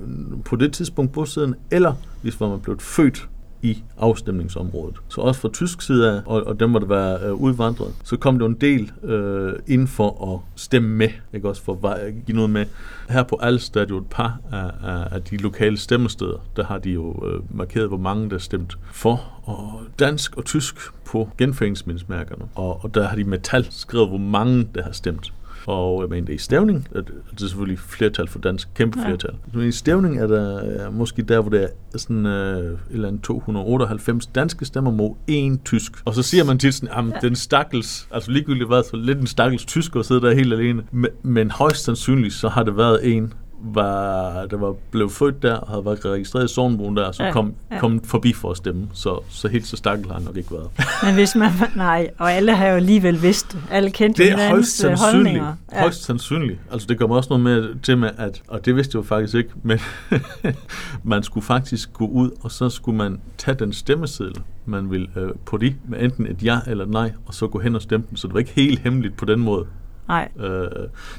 øh, 0.00 0.42
på 0.44 0.56
det 0.56 0.72
tidspunkt 0.72 1.12
bosiddende, 1.12 1.56
eller 1.70 1.94
hvis 2.22 2.40
man 2.40 2.50
var 2.50 2.56
blevet 2.56 2.82
født 2.82 3.28
i 3.62 3.82
afstemningsområdet. 3.98 4.96
Så 5.08 5.20
også 5.20 5.40
fra 5.40 5.48
tysk 5.52 5.82
side 5.82 6.10
af, 6.10 6.20
og, 6.26 6.46
og 6.46 6.60
dem 6.60 6.70
måtte 6.70 6.88
være 6.88 7.18
øh, 7.26 7.34
udvandret, 7.34 7.94
så 8.04 8.16
kom 8.16 8.38
der 8.38 8.46
en 8.46 8.54
del 8.54 8.92
øh, 9.02 9.52
ind 9.66 9.88
for 9.88 10.34
at 10.34 10.60
stemme 10.60 10.88
med, 10.88 11.08
ikke 11.34 11.48
også 11.48 11.62
for 11.62 11.88
at 11.88 12.12
give 12.26 12.36
noget 12.36 12.50
med. 12.50 12.66
Her 13.08 13.22
på 13.22 13.38
Alst 13.42 13.76
er 13.76 13.80
det 13.80 13.90
jo 13.90 13.98
et 13.98 14.06
par 14.10 14.38
af, 14.52 14.70
af, 14.90 15.08
af 15.10 15.22
de 15.22 15.36
lokale 15.36 15.76
stemmesteder, 15.76 16.46
der 16.56 16.64
har 16.64 16.78
de 16.78 16.90
jo 16.90 17.26
øh, 17.28 17.56
markeret, 17.56 17.88
hvor 17.88 17.96
mange 17.96 18.30
der 18.30 18.38
stemte 18.38 18.62
stemt 18.62 18.78
for, 18.92 19.42
og 19.44 19.80
dansk 19.98 20.36
og 20.36 20.44
tysk 20.44 20.76
på 21.04 21.28
genforeningsmindesmærkerne. 21.38 22.44
Og, 22.54 22.84
og 22.84 22.94
der 22.94 23.08
har 23.08 23.16
de 23.16 23.24
med 23.24 23.38
tal 23.38 23.66
skrevet, 23.70 24.08
hvor 24.08 24.18
mange 24.18 24.68
der 24.74 24.82
har 24.82 24.92
stemt. 24.92 25.32
Og 25.66 26.10
det 26.10 26.28
er 26.28 26.34
i 26.34 26.38
stævning, 26.38 26.88
at 26.94 27.04
det 27.06 27.42
er 27.42 27.46
selvfølgelig 27.48 27.78
flertal 27.78 28.28
for 28.28 28.38
dansk, 28.38 28.68
kæmpe 28.74 29.00
Ja. 29.00 29.08
flertal. 29.08 29.34
Men 29.54 29.68
i 29.68 29.72
stævning 29.72 30.18
er 30.18 30.26
der 30.26 30.58
er 30.60 30.90
måske 30.90 31.22
der, 31.22 31.40
hvor 31.40 31.50
det 31.50 31.62
er 31.94 31.98
sådan 31.98 32.26
øh, 32.26 32.58
et 32.72 32.78
eller 32.90 33.08
andet 33.08 33.22
298 33.22 34.26
danske 34.26 34.64
stemmer 34.64 34.90
mod 34.90 35.14
en 35.26 35.58
tysk. 35.64 35.92
Og 36.04 36.14
så 36.14 36.22
siger 36.22 36.44
man 36.44 36.58
tit 36.58 36.74
sådan, 36.74 36.88
jamen 36.96 37.12
den 37.22 37.34
stakkels, 37.36 38.08
altså 38.10 38.30
ligegyldigt 38.30 38.68
hvad, 38.68 38.82
så 38.82 38.96
lidt 38.96 39.18
en 39.18 39.26
stakkels 39.26 39.64
tysker 39.64 39.98
og 39.98 40.04
sidder 40.04 40.20
der 40.20 40.34
helt 40.34 40.52
alene. 40.52 40.82
Men, 40.92 41.10
men 41.22 41.50
højst 41.50 41.84
sandsynligt, 41.84 42.34
så 42.34 42.48
har 42.48 42.62
det 42.62 42.76
været 42.76 43.12
en, 43.16 43.32
var, 43.64 44.46
der 44.46 44.56
var 44.56 44.74
blev 44.90 45.10
født 45.10 45.42
der 45.42 45.54
og 45.54 45.68
havde 45.68 45.84
været 45.84 46.04
registreret 46.04 46.50
i 46.50 46.54
Sovnbogen 46.54 46.96
der, 46.96 47.12
så 47.12 47.24
Ja, 47.24 47.32
kom, 47.32 47.54
ja. 47.70 47.78
kom 47.78 48.00
forbi 48.04 48.32
for 48.32 48.50
at 48.50 48.56
stemme. 48.56 48.88
Så, 48.94 49.20
så 49.28 49.48
helt 49.48 49.66
så 49.66 49.76
stakkel 49.76 50.06
har 50.06 50.14
han 50.14 50.22
nok 50.22 50.36
ikke 50.36 50.50
været. 50.52 50.68
Men 51.04 51.14
hvis 51.14 51.34
man... 51.36 51.50
Nej, 51.76 52.10
og 52.18 52.32
alle 52.32 52.54
har 52.54 52.66
jo 52.66 52.74
alligevel 52.76 53.22
vidst. 53.22 53.56
Alle 53.70 53.90
kendte 53.90 54.22
Det 54.22 54.32
er 54.32 54.48
højst 54.48 54.84
øh, 54.84 54.90
sandsynligt. 54.90 55.14
holdninger. 55.14 55.54
Ja. 55.72 55.80
Højst 55.80 56.04
sandsynligt. 56.04 56.58
Altså 56.72 56.86
det 56.86 56.98
kommer 56.98 57.16
også 57.16 57.28
noget 57.30 57.44
med 57.44 57.80
til 57.82 57.98
med, 57.98 58.10
at, 58.18 58.42
og 58.48 58.64
det 58.64 58.76
vidste 58.76 58.96
jeg 58.96 59.02
jo 59.04 59.06
faktisk 59.08 59.34
ikke, 59.34 59.50
men 59.62 59.78
man 61.04 61.22
skulle 61.22 61.44
faktisk 61.44 61.92
gå 61.92 62.06
ud, 62.06 62.30
og 62.40 62.50
så 62.50 62.68
skulle 62.68 62.98
man 62.98 63.20
tage 63.38 63.54
den 63.54 63.72
stemmeseddel, 63.72 64.42
man 64.66 64.90
ville 64.90 65.08
øh, 65.16 65.30
på 65.46 65.56
de, 65.56 65.74
med 65.88 66.00
enten 66.02 66.26
et 66.26 66.42
ja 66.42 66.58
eller 66.66 66.84
et 66.84 66.90
nej, 66.90 67.12
og 67.26 67.34
så 67.34 67.46
gå 67.46 67.58
hen 67.58 67.74
og 67.74 67.82
stemme 67.82 68.06
den. 68.08 68.16
Så 68.16 68.26
det 68.26 68.34
var 68.34 68.40
ikke 68.40 68.52
helt 68.54 68.78
hemmeligt 68.78 69.16
på 69.16 69.24
den 69.24 69.40
måde. 69.40 69.66
Nej. 70.08 70.28
Øh, 70.40 70.68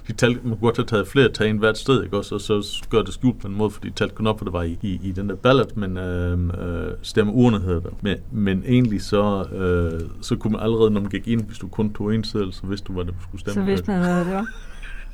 de 0.08 0.14
talte, 0.14 0.40
man 0.44 0.58
kunne 0.58 0.62
godt 0.62 0.78
have 0.78 0.86
taget 0.86 1.08
flere 1.08 1.30
tag 1.30 1.50
ind 1.50 1.60
hvert 1.60 1.78
sted, 1.78 2.04
ikke 2.04 2.18
også, 2.18 2.36
og 2.36 2.42
så 2.42 2.86
gør 2.90 3.02
det 3.02 3.14
skjult 3.14 3.42
på 3.42 3.48
en 3.48 3.56
måde, 3.56 3.72
fordi 3.72 3.90
de 3.90 3.94
talte 3.94 4.16
kun 4.16 4.28
op, 4.28 4.38
for 4.38 4.46
det 4.46 4.54
var 4.54 4.64
i, 4.64 4.78
i, 4.82 5.00
i 5.04 5.12
den 5.12 5.30
der 5.30 5.36
ballot, 5.36 5.78
men 5.78 5.98
øh, 5.98 6.40
øh, 6.40 6.92
stemmeurene 7.02 7.60
hedder 7.60 7.80
det. 7.80 7.94
Men, 8.02 8.18
men 8.32 8.64
egentlig 8.68 9.02
så, 9.02 9.44
øh, 9.44 10.10
så 10.22 10.36
kunne 10.36 10.52
man 10.52 10.62
allerede, 10.62 10.92
når 10.92 11.02
man 11.02 11.10
gik 11.10 11.28
ind, 11.28 11.44
hvis 11.44 11.58
du 11.58 11.68
kun 11.68 11.94
tog 11.94 12.16
en 12.16 12.24
seddel, 12.24 12.54
så 12.54 12.68
vidste 12.68 12.88
du, 12.88 12.94
hvad 12.94 13.06
det 13.06 13.16
skulle 13.22 13.42
stemme. 13.42 13.62
Så 13.62 13.66
vidste 13.66 13.92
man, 13.92 14.00
hvad 14.00 14.26
det 14.26 14.34
var. 14.34 14.48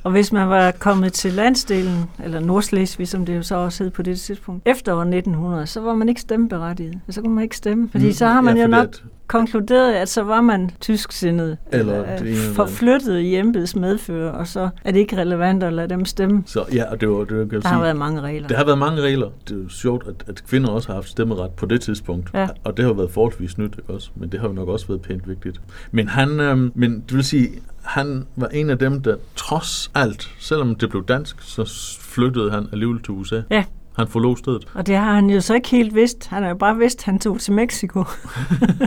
Og 0.04 0.10
hvis 0.10 0.32
man 0.32 0.48
var 0.48 0.70
kommet 0.70 1.12
til 1.12 1.32
landsdelen, 1.32 2.04
eller 2.24 2.40
Nordslesvig, 2.40 3.08
som 3.08 3.26
det 3.26 3.36
jo 3.36 3.42
så 3.42 3.54
også 3.56 3.84
hed 3.84 3.90
på 3.90 4.02
det 4.02 4.20
tidspunkt, 4.20 4.62
efter 4.68 4.94
år 4.94 5.00
1900, 5.00 5.66
så 5.66 5.80
var 5.80 5.94
man 5.94 6.08
ikke 6.08 6.20
stemmeberettiget. 6.20 7.00
Så 7.10 7.20
kunne 7.22 7.34
man 7.34 7.42
ikke 7.44 7.56
stemme, 7.56 7.88
fordi 7.90 8.06
Mm, 8.06 8.12
så 8.12 8.26
har 8.26 8.40
man 8.40 8.56
ja, 8.56 8.62
jo 8.62 8.68
nok 8.68 8.88
at- 8.88 9.02
konkluderet, 9.26 9.92
at 9.94 10.08
så 10.08 10.22
var 10.22 10.40
man 10.40 10.70
tysksindet, 10.80 11.58
Eller 11.72 12.02
øh, 12.02 12.08
eller 12.20 12.54
forflyttet 12.54 13.18
i 13.20 13.36
embeds 13.36 13.76
medfører, 13.76 14.32
og 14.32 14.46
så 14.46 14.68
er 14.84 14.92
det 14.92 14.98
ikke 15.00 15.16
relevant 15.16 15.62
at 15.62 15.72
lade 15.72 15.88
dem 15.88 16.04
stemme. 16.04 16.42
Så 16.46 16.64
ja, 16.72 16.84
og 16.90 17.00
det 17.00 17.08
var, 17.10 17.24
det 17.24 17.30
var, 17.36 17.42
jeg 17.42 17.50
Der 17.50 17.68
har 17.68 17.74
sige, 17.76 17.82
været 17.82 17.96
mange 17.96 18.20
regler. 18.20 18.48
Der 18.48 18.56
har 18.56 18.64
været 18.64 18.78
mange 18.78 19.02
regler. 19.02 19.28
Det 19.48 19.56
er 19.58 19.62
jo 19.62 19.68
sjovt, 19.68 20.04
at, 20.08 20.14
at 20.28 20.44
kvinder 20.48 20.68
også 20.70 20.88
har 20.88 20.94
haft 20.94 21.08
stemmeret 21.08 21.50
på 21.50 21.66
det 21.66 21.80
tidspunkt. 21.80 22.30
Ja. 22.34 22.48
Og 22.64 22.76
det 22.76 22.84
har 22.84 22.92
været 22.92 23.10
forholdsvis 23.10 23.58
nyt, 23.58 23.76
også? 23.88 24.10
Men 24.16 24.28
det 24.32 24.40
har 24.40 24.48
jo 24.48 24.54
nok 24.54 24.68
også 24.68 24.86
været 24.86 25.02
pænt 25.02 25.28
vigtigt. 25.28 25.60
Men 25.90 26.08
han, 26.08 26.40
øhm, 26.40 26.72
men 26.74 27.00
det 27.08 27.16
vil 27.16 27.24
sige, 27.24 27.48
han 27.82 28.26
var 28.36 28.48
en 28.48 28.70
af 28.70 28.78
dem, 28.78 29.02
der 29.02 29.16
trods 29.36 29.90
alt, 29.94 30.34
selvom 30.38 30.74
det 30.74 30.90
blev 30.90 31.04
dansk, 31.04 31.36
så 31.42 31.96
flyttede 32.00 32.50
han 32.50 32.68
alligevel 32.72 33.02
til 33.02 33.10
USA. 33.10 33.42
Ja. 33.50 33.64
Han 33.96 34.08
forlod 34.08 34.36
stedet. 34.36 34.68
Og 34.74 34.86
det 34.86 34.96
har 34.96 35.14
han 35.14 35.30
jo 35.30 35.40
så 35.40 35.54
ikke 35.54 35.68
helt 35.68 35.94
vidst. 35.94 36.26
Han 36.26 36.42
har 36.42 36.48
jo 36.50 36.56
bare 36.56 36.76
vidst, 36.76 36.98
at 36.98 37.04
han 37.04 37.18
tog 37.18 37.40
til 37.40 37.52
Mexico. 37.52 38.04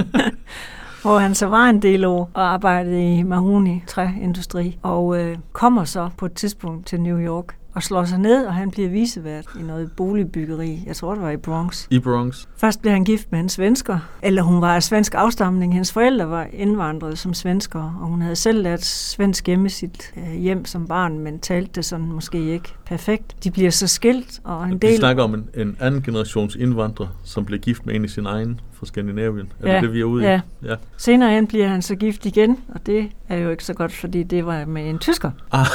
hvor 1.01 1.17
han 1.17 1.35
så 1.35 1.45
var 1.45 1.69
en 1.69 1.81
del 1.81 2.05
år 2.05 2.31
og 2.33 2.53
arbejdede 2.53 3.17
i 3.17 3.23
mahogni 3.23 3.83
træindustri. 3.87 4.77
Og 4.81 5.19
øh, 5.19 5.37
kommer 5.51 5.83
så 5.83 6.09
på 6.17 6.25
et 6.25 6.33
tidspunkt 6.33 6.87
til 6.87 7.01
New 7.01 7.19
York 7.19 7.55
og 7.73 7.83
slår 7.83 8.03
sig 8.05 8.19
ned, 8.19 8.45
og 8.45 8.53
han 8.53 8.71
bliver 8.71 8.89
visevært 8.89 9.45
i 9.59 9.63
noget 9.63 9.91
boligbyggeri. 9.91 10.83
Jeg 10.87 10.95
tror, 10.95 11.13
det 11.13 11.23
var 11.23 11.29
i 11.29 11.37
Bronx. 11.37 11.87
I 11.89 11.99
Bronx. 11.99 12.45
Først 12.57 12.81
blev 12.81 12.93
han 12.93 13.03
gift 13.03 13.31
med 13.31 13.39
en 13.39 13.49
svensker, 13.49 13.99
eller 14.21 14.41
hun 14.41 14.61
var 14.61 14.75
af 14.75 14.83
svensk 14.83 15.13
afstamning. 15.15 15.73
Hendes 15.73 15.91
forældre 15.93 16.29
var 16.29 16.47
indvandret 16.53 17.17
som 17.19 17.33
svensker, 17.33 17.79
og 18.01 18.07
hun 18.07 18.21
havde 18.21 18.35
selv 18.35 18.63
lært 18.63 18.83
svensk 18.85 19.47
hjemme 19.47 19.69
sit 19.69 20.13
øh, 20.17 20.33
hjem 20.39 20.65
som 20.65 20.87
barn, 20.87 21.19
men 21.19 21.39
talte 21.39 21.71
det 21.75 21.85
sådan 21.85 22.11
måske 22.11 22.51
ikke 22.53 22.73
perfekt. 22.85 23.43
De 23.43 23.51
bliver 23.51 23.71
så 23.71 23.87
skilt, 23.87 24.39
og 24.43 24.65
en 24.65 24.71
Vi 24.71 24.77
del... 24.77 24.97
snakker 24.97 25.23
om 25.23 25.33
en, 25.33 25.49
en 25.55 25.77
anden 25.79 26.01
generations 26.01 26.55
indvandrer, 26.55 27.07
som 27.23 27.45
blev 27.45 27.59
gift 27.59 27.85
med 27.85 27.95
en 27.95 28.05
i 28.05 28.07
sin 28.07 28.25
egen 28.25 28.59
fra 28.73 28.85
Skandinavien. 28.85 29.51
Er 29.61 29.67
Ja, 29.69 29.75
det 29.75 29.83
det, 29.83 29.93
vi 29.93 29.99
er 29.99 30.05
ude 30.05 30.23
ja. 30.31 30.41
i? 30.61 30.65
Ja. 30.67 30.75
Senere 30.97 31.31
hen 31.31 31.47
bliver 31.47 31.67
han 31.67 31.81
så 31.81 31.95
gift 31.95 32.25
igen, 32.25 32.57
og 32.75 32.85
det 32.85 33.09
er 33.29 33.37
jo 33.37 33.49
ikke 33.49 33.63
så 33.63 33.73
godt, 33.73 33.93
fordi 33.93 34.23
det 34.23 34.45
var 34.45 34.65
med 34.65 34.89
en 34.89 34.99
tysker. 34.99 35.31
Ah. 35.51 35.65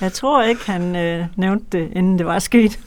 Jeg 0.00 0.12
tror 0.12 0.42
ikke, 0.42 0.70
han 0.70 0.96
øh, 0.96 1.24
nævnte 1.36 1.66
det, 1.78 1.88
inden 1.92 2.18
det 2.18 2.26
var 2.26 2.38
sket. 2.38 2.78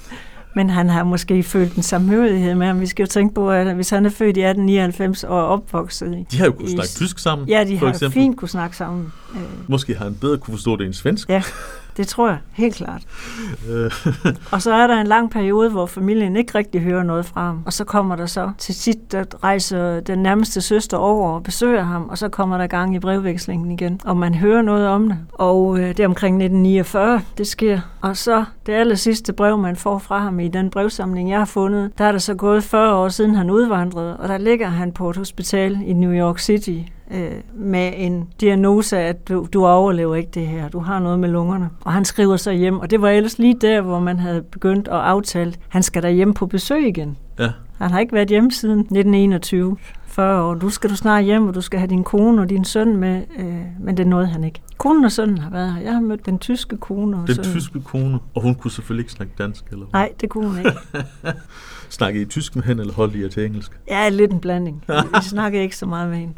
Men 0.56 0.70
han 0.70 0.90
har 0.90 1.04
måske 1.04 1.44
følt 1.44 1.76
en 1.76 1.84
samhørighed 1.84 2.56
med 2.56 2.68
ham. 2.68 2.82
Vi 2.82 2.88
skal 2.88 3.04
jo 3.04 3.08
tænke 3.08 3.36
på, 3.36 3.52
at 3.52 3.76
hvis 3.76 3.90
han 3.90 4.06
er 4.06 4.10
født 4.10 4.38
i 4.38 4.42
1899 4.42 5.24
og 5.24 5.40
er 5.40 5.44
opvokset 5.44 6.16
i... 6.18 6.26
De 6.32 6.38
har 6.38 6.46
jo 6.46 6.52
kunnet 6.52 6.70
i- 6.70 6.74
snakke 6.74 6.90
tysk 6.90 7.20
sammen, 7.20 7.48
Ja, 7.48 7.64
de 7.64 7.80
for 7.80 7.86
har 7.86 7.94
eksempel. 7.94 8.22
fint 8.22 8.38
kunne 8.38 8.50
snakke 8.50 8.78
sammen. 8.78 9.12
Øh, 9.36 9.42
Måske 9.68 9.96
har 9.96 10.04
han 10.04 10.16
bedre 10.16 10.38
kunne 10.38 10.54
forstå 10.54 10.76
det 10.76 10.86
end 10.86 10.94
svensk. 10.94 11.30
ja, 11.30 11.44
det 12.00 12.08
tror 12.08 12.28
jeg 12.28 12.38
helt 12.54 12.76
klart. 12.76 13.02
Øh, 13.70 13.92
Og 14.54 14.62
så 14.62 14.74
er 14.74 14.88
der 14.88 15.02
en 15.02 15.08
lang 15.08 15.32
periode, 15.32 15.70
hvor 15.70 15.86
familien 15.86 16.36
ikke 16.36 16.58
rigtig 16.58 16.82
hører 16.82 17.04
noget 17.04 17.26
fra 17.26 17.42
ham. 17.42 17.64
Og 17.66 17.74
så 17.74 17.84
kommer 17.84 18.16
der 18.16 18.26
så 18.26 18.52
til 18.58 18.76
sidst, 18.76 19.12
der 19.12 19.24
rejser 19.44 20.00
den 20.00 20.20
nærmeste 20.20 20.62
søster 20.62 20.98
over 20.98 21.32
og 21.32 21.44
besøger 21.44 21.84
ham, 21.84 22.10
og 22.10 22.18
så 22.18 22.30
kommer 22.30 22.58
der 22.58 22.68
gang 22.68 22.96
i 22.96 23.00
brevvekslingen 23.00 23.72
igen. 23.72 24.02
Og 24.06 24.18
man 24.18 24.36
hører 24.36 24.62
noget 24.62 24.88
om 24.88 25.08
det. 25.10 25.18
Og 25.34 25.80
øh, 25.80 25.88
det 25.88 26.00
er 26.00 26.08
omkring 26.08 26.36
1949, 26.36 27.22
det 27.38 27.48
sker. 27.48 27.80
Og 28.02 28.18
så 28.18 28.46
det 28.66 28.74
aller 28.74 28.96
sidste 28.96 29.34
brev, 29.34 29.58
man 29.58 29.76
får 29.76 29.98
fra 29.98 30.20
ham 30.20 30.40
i 30.40 30.48
den 30.48 30.70
brevsamling, 30.70 31.30
jeg 31.30 31.38
har 31.38 31.46
fundet, 31.46 31.92
der 31.98 32.06
er 32.06 32.12
der 32.12 32.20
så 32.20 32.36
gået 32.36 32.64
40 32.64 32.96
år 32.96 33.10
siden 33.10 33.36
han 33.36 33.50
udvandrede, 33.50 34.18
og 34.18 34.30
der 34.30 34.38
ligger 34.38 34.68
han 34.68 34.92
på 34.92 35.10
et 35.10 35.18
hospital 35.18 35.78
i 35.86 35.94
New 35.94 36.12
York 36.12 36.40
City 36.40 36.80
øh, 37.14 37.32
med 37.56 37.92
en 37.96 38.28
diagnose 38.42 38.98
at 38.98 39.30
du, 39.30 39.48
du 39.54 39.66
overlever 39.66 40.16
ikke 40.16 40.30
det 40.34 40.48
her, 40.48 40.70
du 40.70 40.80
har 40.80 41.00
noget 41.00 41.20
med 41.20 41.30
lungerne. 41.30 41.70
Og 41.82 41.94
han 41.94 42.06
skriver 42.06 42.38
så 42.38 42.52
hjem, 42.52 42.80
og 42.80 42.90
det 42.92 43.02
var 43.02 43.10
ellers 43.10 43.40
lige 43.40 43.56
der, 43.62 43.82
hvor 43.82 44.00
man 44.00 44.20
havde 44.20 44.42
begyndt 44.42 44.88
at 44.88 44.94
aftale, 45.00 45.54
han 45.70 45.84
skal 45.84 46.04
der 46.04 46.10
hjem 46.10 46.34
på 46.34 46.46
besøg 46.46 46.88
igen. 46.88 47.18
ja. 47.40 47.50
Han 47.78 47.92
har 47.92 48.00
ikke 48.00 48.14
været 48.14 48.28
hjemme 48.30 48.52
siden 48.52 48.80
1921, 48.80 49.78
40 50.06 50.44
år. 50.44 50.54
Du 50.54 50.70
skal 50.70 50.90
du 50.90 50.96
snart 50.96 51.24
hjem, 51.24 51.48
og 51.48 51.56
du 51.56 51.62
skal 51.62 51.80
have 51.80 51.90
din 51.90 52.04
kone 52.04 52.42
og 52.42 52.50
din 52.50 52.66
søn 52.66 52.98
med, 52.98 53.22
øh, 53.40 53.56
men 53.80 53.98
det 53.98 54.08
nåede 54.08 54.28
han 54.28 54.44
ikke. 54.44 54.62
Konen 54.78 55.06
og 55.06 55.12
sønnen 55.12 55.38
har 55.38 55.50
været 55.50 55.74
her. 55.74 55.82
Jeg 55.82 55.94
har 55.94 56.00
mødt 56.02 56.26
den 56.26 56.40
tyske 56.40 56.78
kone 56.78 57.18
og 57.18 57.28
Den 57.28 57.36
sønnen. 57.36 57.52
tyske 57.52 57.82
kone. 57.82 58.20
Og 58.36 58.42
hun 58.42 58.56
kunne 58.56 58.72
selvfølgelig 58.72 59.04
ikke 59.04 59.12
snakke 59.12 59.34
dansk, 59.38 59.66
eller 59.72 59.86
hvad? 59.86 60.00
Nej, 60.00 60.12
det 60.22 60.30
kunne 60.30 60.48
hun 60.48 60.58
ikke. 60.58 60.72
Snakke 61.90 62.22
i 62.22 62.26
tysk 62.26 62.56
med 62.56 62.64
hende, 62.64 62.82
eller 62.82 62.94
holde 62.94 63.18
I 63.20 63.22
jer 63.22 63.30
til 63.30 63.46
engelsk? 63.46 63.72
Er 63.88 64.10
lidt 64.10 64.32
en 64.32 64.40
blanding. 64.40 64.84
Vi 64.88 65.22
snakkede 65.22 65.64
ikke 65.64 65.78
så 65.78 65.86
meget 65.86 66.10
med 66.10 66.18
hende. 66.18 66.34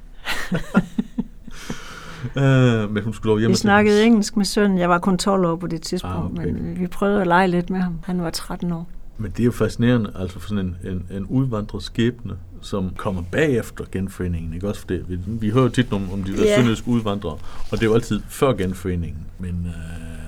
Øh, 2.38 2.92
men 2.94 3.04
hun 3.04 3.14
skulle 3.14 3.30
lov 3.32 3.40
hjemme 3.40 3.52
Vi 3.54 3.58
snakkede 3.58 3.96
hendes- 3.96 4.08
engelsk 4.08 4.38
med 4.38 4.46
sønnen. 4.46 4.78
Jeg 4.78 4.90
var 4.90 5.00
kun 5.00 5.18
12 5.18 5.46
år 5.46 5.56
på 5.56 5.68
det 5.68 5.82
tidspunkt, 5.82 6.16
Ah, 6.18 6.26
okay. 6.26 6.46
men 6.46 6.80
vi 6.80 6.88
prøvede 6.88 7.22
at 7.22 7.28
lege 7.28 7.48
lidt 7.48 7.70
med 7.70 7.80
ham. 7.80 8.00
Han 8.04 8.22
var 8.22 8.30
13 8.30 8.72
år. 8.72 8.90
Men 9.18 9.32
det 9.32 9.40
er 9.40 9.44
jo 9.46 9.52
fascinerende, 9.52 10.12
altså 10.16 10.40
for 10.40 10.50
sådan 10.50 10.66
en, 10.66 10.76
en, 10.92 11.06
en 11.18 11.26
udvandret 11.26 11.84
skæbne, 11.84 12.34
som 12.62 12.90
kommer 12.98 13.22
bagefter 13.32 13.86
genforeningen, 13.92 14.54
ikke 14.54 14.68
også? 14.68 14.82
For 14.82 14.88
det, 14.88 15.06
vi, 15.10 15.20
vi 15.28 15.50
hører 15.50 15.70
tit 15.70 15.94
om, 15.94 16.12
om 16.14 16.24
de 16.24 16.38
der 16.38 16.44
Ja. 16.44 16.56
sønderjyske 16.56 16.88
udvandrere, 16.88 17.34
og 17.72 17.72
det 17.72 17.82
er 17.82 17.86
jo 17.86 17.94
altid 17.94 18.22
før 18.30 18.54
genforeningen, 18.54 19.20
men... 19.40 19.66
Øh, 19.68 20.21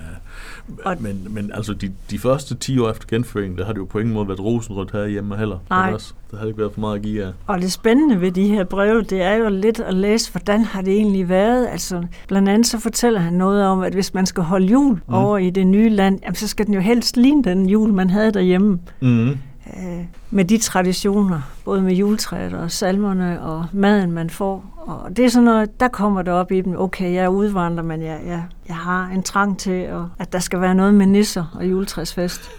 Og- 0.84 0.96
men, 1.00 1.26
men 1.30 1.50
altså 1.54 1.72
de, 1.74 1.92
de 2.10 2.18
første 2.18 2.54
10 2.54 2.78
år 2.78 2.90
efter 2.90 3.06
genforeningen, 3.08 3.58
der 3.58 3.64
har 3.64 3.72
det 3.72 3.78
jo 3.80 3.84
på 3.84 3.98
ingen 3.98 4.14
måde 4.14 4.28
været 4.28 4.40
rosenrødt 4.40 4.90
her 4.92 5.06
hjemme 5.06 5.36
heller. 5.36 5.58
Nej. 5.70 5.92
Også? 5.94 6.14
Der 6.30 6.36
har 6.38 6.46
ikke 6.46 6.58
været 6.58 6.72
for 6.72 6.80
meget 6.80 6.96
at 6.96 7.02
give 7.02 7.24
af. 7.24 7.32
Og 7.46 7.60
det 7.60 7.72
spændende 7.72 8.20
ved 8.20 8.32
de 8.32 8.48
her 8.48 8.64
breve, 8.64 9.02
det 9.02 9.22
er 9.22 9.34
jo 9.34 9.48
lidt 9.48 9.80
at 9.80 9.94
læse, 9.94 10.32
hvordan 10.32 10.64
har 10.64 10.82
det 10.82 10.92
egentlig 10.94 11.28
været. 11.28 11.66
Altså, 11.66 12.02
blandt 12.28 12.48
andet 12.48 12.66
så 12.66 12.78
fortæller 12.78 13.20
han 13.20 13.32
noget 13.32 13.64
om, 13.64 13.80
at 13.80 13.92
hvis 13.92 14.14
man 14.14 14.26
skal 14.26 14.42
holde 14.42 14.66
jul 14.66 14.92
mm. 15.08 15.14
over 15.14 15.38
i 15.38 15.50
det 15.50 15.66
nye 15.66 15.88
land, 15.88 16.18
jamen, 16.22 16.34
så 16.34 16.48
skal 16.48 16.66
den 16.66 16.74
jo 16.74 16.80
helst 16.80 17.16
ligne 17.16 17.42
den 17.44 17.68
jul, 17.68 17.92
man 17.92 18.10
havde 18.10 18.32
derhjemme. 18.32 18.78
Mm. 19.00 19.38
Øh, 19.76 20.04
med 20.30 20.44
de 20.44 20.58
traditioner, 20.58 21.40
både 21.64 21.82
med 21.82 21.94
juletræet 21.94 22.52
og 22.52 22.70
salmerne 22.70 23.42
og 23.42 23.66
maden, 23.72 24.12
man 24.12 24.30
får. 24.30 24.74
Og 24.76 25.16
det 25.16 25.24
er 25.24 25.28
sådan 25.28 25.44
noget, 25.44 25.80
der 25.80 25.88
kommer 25.88 26.22
det 26.22 26.32
op 26.32 26.52
i 26.52 26.60
dem. 26.60 26.74
Okay, 26.78 27.14
jeg 27.14 27.24
er 27.24 27.28
udvandrer, 27.28 27.84
men 27.84 28.02
jeg, 28.02 28.20
jeg, 28.26 28.44
jeg 28.68 28.76
har 28.76 29.10
en 29.14 29.22
trang 29.22 29.58
til, 29.58 29.70
at, 29.70 30.02
at 30.18 30.32
der 30.32 30.38
skal 30.38 30.60
være 30.60 30.74
noget 30.74 30.94
med 30.94 31.06
nisser 31.06 31.44
og 31.54 31.70
juletræsfest. 31.70 32.50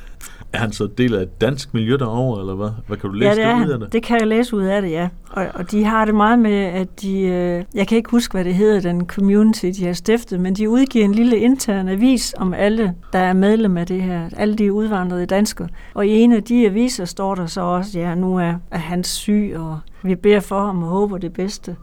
Er 0.55 0.59
han 0.59 0.71
så 0.71 0.87
del 0.97 1.15
af 1.15 1.21
et 1.21 1.41
dansk 1.41 1.73
miljø 1.73 1.95
derovre, 1.95 2.39
eller 2.41 2.55
hvad? 2.55 2.69
Hvad 2.87 2.97
kan 2.97 3.09
du 3.09 3.15
læse 3.15 3.29
Ja, 3.29 3.35
det 3.35 3.43
er 3.43 3.65
ud 3.65 3.69
af 3.69 3.79
det? 3.79 3.93
Det 3.93 4.03
kan 4.03 4.19
jeg 4.19 4.27
læse 4.27 4.55
ud 4.55 4.63
af 4.63 4.81
det, 4.81 4.91
ja. 4.91 5.07
Og, 5.29 5.47
og 5.53 5.71
de 5.71 5.83
har 5.83 6.05
det 6.05 6.15
meget 6.15 6.39
med, 6.39 6.51
at 6.65 7.01
de... 7.01 7.21
Øh, 7.21 7.63
jeg 7.73 7.87
kan 7.87 7.97
ikke 7.97 8.09
huske, 8.09 8.31
hvad 8.31 8.43
det 8.43 8.55
hedder, 8.55 8.79
den 8.79 9.07
community, 9.07 9.65
de 9.65 9.85
har 9.85 9.93
stiftet, 9.93 10.39
men 10.39 10.53
de 10.53 10.69
udgiver 10.69 11.05
en 11.05 11.11
lille 11.15 11.37
intern 11.37 11.87
avis 11.87 12.35
om 12.37 12.53
alle, 12.53 12.93
der 13.13 13.19
er 13.19 13.33
medlem 13.33 13.77
af 13.77 13.87
det 13.87 14.01
her. 14.01 14.29
Alle 14.37 14.55
de 14.55 14.73
udvandrede 14.73 15.25
danskere. 15.25 15.67
Og 15.93 16.07
i 16.07 16.09
en 16.09 16.31
af 16.31 16.43
de 16.43 16.65
aviser 16.65 17.05
står 17.05 17.35
der 17.35 17.45
så 17.45 17.61
også, 17.61 17.99
ja, 17.99 18.15
nu 18.15 18.37
er, 18.37 18.53
er 18.71 18.77
han 18.77 19.03
syg, 19.03 19.53
og 19.55 19.79
vi 20.03 20.15
beder 20.15 20.39
for 20.39 20.65
ham 20.65 20.83
og 20.83 20.89
håber 20.89 21.17
det 21.17 21.33
bedste. 21.33 21.75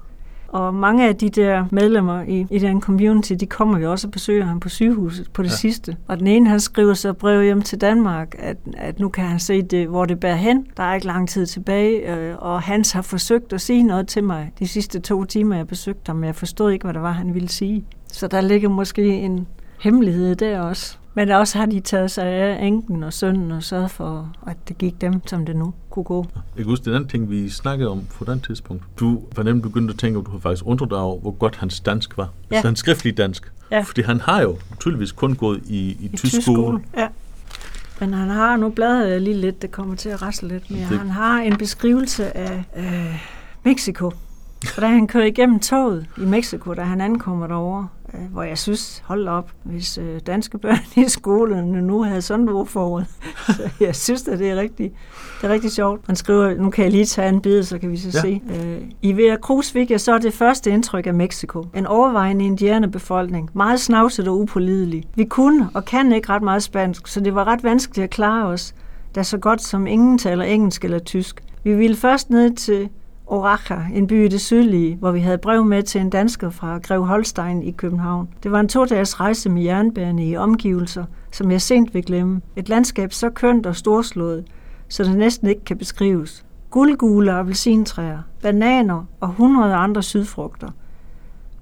Og 0.52 0.74
mange 0.74 1.08
af 1.08 1.16
de 1.16 1.28
der 1.28 1.64
medlemmer 1.70 2.22
i, 2.22 2.46
i 2.50 2.58
den 2.58 2.80
community, 2.80 3.32
de 3.40 3.46
kommer 3.46 3.78
jo 3.78 3.90
også 3.90 4.06
og 4.06 4.10
besøger 4.10 4.44
ham 4.44 4.60
på 4.60 4.68
sygehuset 4.68 5.30
på 5.32 5.42
det 5.42 5.48
Ja. 5.48 5.54
sidste. 5.54 5.96
Og 6.08 6.18
den 6.18 6.26
ene, 6.26 6.48
han 6.50 6.60
skriver 6.60 6.94
så 6.94 7.12
brev 7.12 7.42
hjem 7.42 7.62
til 7.62 7.80
Danmark, 7.80 8.34
at, 8.38 8.56
at 8.76 9.00
nu 9.00 9.08
kan 9.08 9.24
han 9.24 9.38
se, 9.38 9.62
det, 9.62 9.88
hvor 9.88 10.04
det 10.04 10.20
bærer 10.20 10.36
hen. 10.36 10.66
Der 10.76 10.82
er 10.82 10.94
ikke 10.94 11.06
lang 11.06 11.28
tid 11.28 11.46
tilbage, 11.46 12.14
øh, 12.16 12.34
og 12.38 12.62
Hans 12.62 12.92
har 12.92 13.02
forsøgt 13.02 13.52
at 13.52 13.60
sige 13.60 13.82
noget 13.82 14.08
til 14.08 14.24
mig 14.24 14.52
de 14.58 14.68
sidste 14.68 15.00
to 15.00 15.24
timer, 15.24 15.56
jeg 15.56 15.66
besøgte 15.66 16.02
ham, 16.08 16.16
men 16.16 16.24
jeg 16.24 16.34
forstod 16.34 16.70
ikke, 16.70 16.84
hvad 16.84 16.94
det 16.94 17.02
var, 17.02 17.12
han 17.12 17.34
ville 17.34 17.48
sige. 17.48 17.84
Så 18.12 18.26
der 18.26 18.40
ligger 18.40 18.68
måske 18.68 19.04
en 19.20 19.46
hemmelighed 19.80 20.34
der 20.36 20.60
også. 20.60 20.98
Men 21.14 21.30
også 21.30 21.58
har 21.58 21.66
de 21.66 21.80
taget 21.80 22.10
sig 22.10 22.24
af 22.24 22.66
enken 22.66 23.02
og 23.02 23.12
sønnen 23.12 23.52
og 23.52 23.62
sørget 23.62 23.90
for, 23.90 24.32
at 24.46 24.56
det 24.68 24.78
gik 24.78 25.00
dem, 25.00 25.26
som 25.26 25.46
det 25.46 25.56
nu 25.56 25.74
kunne 25.90 26.04
gå. 26.04 26.26
Jeg 26.34 26.42
kan 26.56 26.64
huske, 26.64 26.84
det 26.84 26.90
er 26.90 26.92
en 26.92 26.96
anden 26.96 27.10
ting, 27.10 27.30
vi 27.30 27.48
snakkede 27.48 27.90
om 27.90 28.02
på 28.18 28.24
den 28.24 28.40
tidspunkt. 28.40 28.84
Du 29.00 29.20
var 29.36 29.42
nemlig 29.42 29.62
begyndt 29.62 29.90
at 29.90 29.98
tænke, 29.98 30.18
at 30.18 30.26
du 30.26 30.30
har 30.30 30.38
faktisk 30.38 30.66
undret 30.66 30.90
dig 30.90 30.98
over, 30.98 31.20
hvor 31.20 31.30
godt 31.30 31.56
hans 31.56 31.80
dansk 31.80 32.18
var. 32.18 32.28
Ja. 32.50 32.56
Altså 32.56 32.68
hans 32.68 32.78
skriftlige 32.78 33.14
dansk. 33.14 33.52
Ja. 33.70 33.80
Fordi 33.80 34.02
han 34.02 34.20
har 34.20 34.42
jo 34.42 34.56
tydeligvis 34.80 35.12
kun 35.12 35.34
gået 35.34 35.62
i, 35.66 35.78
i, 36.00 36.10
I 36.12 36.16
tysk 36.16 36.42
skole. 36.42 36.80
Ja. 36.96 37.08
Men 38.00 38.14
han 38.14 38.28
har, 38.28 38.56
nu 38.56 38.68
bladrer 38.68 39.06
jeg 39.06 39.20
lige 39.20 39.36
lidt, 39.36 39.62
det 39.62 39.70
kommer 39.70 39.96
til 39.96 40.08
at 40.08 40.22
rasle 40.22 40.48
lidt 40.48 40.70
mere. 40.70 40.88
Det-. 40.90 40.98
Han 40.98 41.10
har 41.10 41.38
en 41.38 41.56
beskrivelse 41.56 42.36
af 42.36 42.64
øh, 42.76 43.24
Mexico. 43.64 44.06
Og 44.76 44.82
da 44.82 44.86
han 44.86 45.06
kører 45.06 45.24
igennem 45.24 45.60
toget 45.60 46.06
i 46.18 46.24
Mexico, 46.24 46.74
da 46.74 46.82
han 46.82 47.00
ankommer 47.00 47.46
derovre, 47.46 47.88
øh, 48.01 48.01
hvor 48.30 48.42
jeg 48.42 48.58
synes, 48.58 49.02
hold 49.04 49.28
op, 49.28 49.50
hvis 49.64 49.98
øh, 49.98 50.20
danske 50.26 50.58
børn 50.58 50.78
i 51.06 51.08
skolen 51.08 51.64
nu 51.64 52.02
havde 52.02 52.22
sådan 52.22 52.44
et 52.44 52.52
ord 52.52 52.66
forud. 52.66 53.02
så 53.56 53.70
jeg 53.80 53.96
synes, 53.96 54.28
at 54.28 54.38
det 54.38 54.50
er 54.50 54.56
rigtig, 54.56 54.92
det 55.40 55.48
er 55.48 55.52
rigtig 55.52 55.72
sjovt. 55.72 56.08
Man 56.08 56.16
skriver, 56.16 56.54
nu 56.54 56.70
kan 56.70 56.84
jeg 56.84 56.92
lige 56.92 57.04
tage 57.04 57.28
en 57.28 57.40
bid, 57.40 57.62
så 57.62 57.78
kan 57.78 57.90
vi 57.90 57.96
så 57.96 58.10
ja. 58.14 58.20
se. 58.20 58.42
Øh, 58.50 58.82
I 59.02 59.16
Veracruz 59.16 59.72
fik 59.72 59.90
jeg 59.90 60.00
så 60.00 60.18
det 60.18 60.34
første 60.34 60.70
indtryk 60.70 61.06
af 61.06 61.14
Mexico. 61.14 61.66
En 61.74 61.86
overvejende 61.86 62.44
indianerbefolkning, 62.44 63.50
meget 63.54 63.80
snavset 63.80 64.28
og 64.28 64.40
upålidelig. 64.40 65.04
Vi 65.14 65.24
kunne 65.24 65.70
og 65.74 65.84
kan 65.84 66.12
ikke 66.12 66.28
ret 66.28 66.42
meget 66.42 66.62
spansk, 66.62 67.06
så 67.06 67.20
det 67.20 67.34
var 67.34 67.44
ret 67.44 67.64
vanskeligt 67.64 68.04
at 68.04 68.10
klare 68.10 68.46
os, 68.46 68.74
da 69.14 69.22
så 69.22 69.38
godt 69.38 69.62
som 69.62 69.86
ingen 69.86 70.18
taler 70.18 70.44
engelsk 70.44 70.84
eller 70.84 70.98
tysk. 70.98 71.42
Vi 71.64 71.74
ville 71.74 71.96
først 71.96 72.30
ned 72.30 72.54
til 72.54 72.88
Oracha, 73.32 73.76
en 73.94 74.06
by 74.06 74.24
i 74.24 74.28
det 74.28 74.40
sydlige, 74.40 74.96
hvor 74.96 75.10
vi 75.10 75.20
havde 75.20 75.38
brev 75.38 75.64
med 75.64 75.82
til 75.82 76.00
en 76.00 76.10
dansker 76.10 76.50
fra 76.50 76.78
Grev 76.78 77.04
Holstein 77.04 77.62
i 77.62 77.70
København. 77.70 78.28
Det 78.42 78.52
var 78.52 78.60
en 78.60 78.68
to-dages 78.68 79.20
rejse 79.20 79.50
med 79.50 79.62
jernbane 79.62 80.26
i 80.26 80.36
omgivelser, 80.36 81.04
som 81.30 81.50
jeg 81.50 81.60
sent 81.60 81.94
vil 81.94 82.04
glemme. 82.04 82.40
Et 82.56 82.68
landskab 82.68 83.12
så 83.12 83.30
kønt 83.30 83.66
og 83.66 83.76
storslået, 83.76 84.44
så 84.88 85.04
det 85.04 85.16
næsten 85.16 85.48
ikke 85.48 85.64
kan 85.64 85.78
beskrives. 85.78 86.44
Guldgule 86.70 87.32
appelsintræer, 87.32 88.18
bananer 88.42 89.04
og 89.20 89.28
hundrede 89.28 89.74
andre 89.74 90.02
sydfrugter. 90.02 90.68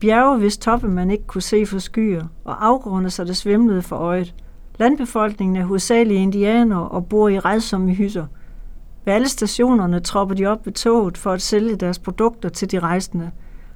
Bjerge, 0.00 0.38
hvis 0.38 0.58
toppe 0.58 0.88
man 0.88 1.10
ikke 1.10 1.26
kunne 1.26 1.42
se 1.42 1.66
for 1.66 1.78
skyer, 1.78 2.24
og 2.44 2.66
afgrunde, 2.66 3.10
så 3.10 3.24
det 3.24 3.36
svimlede 3.36 3.82
for 3.82 3.96
øjet. 3.96 4.34
Landbefolkningen 4.78 5.56
er 5.56 5.64
hovedsageligt 5.64 6.20
indianere 6.20 6.88
og 6.88 7.06
bor 7.06 7.28
i 7.28 7.38
redsomme 7.38 7.94
hytter– 7.94 8.26
ved 9.10 9.14
alle 9.14 9.28
stationerne 9.28 10.00
tropper 10.00 10.34
de 10.34 10.46
op 10.46 10.66
ved 10.66 10.72
toget 10.72 11.18
for 11.18 11.32
at 11.32 11.42
sælge 11.42 11.76
deres 11.76 11.98
produkter 11.98 12.48
til 12.48 12.70
de 12.70 12.78
rejsende 12.78 13.30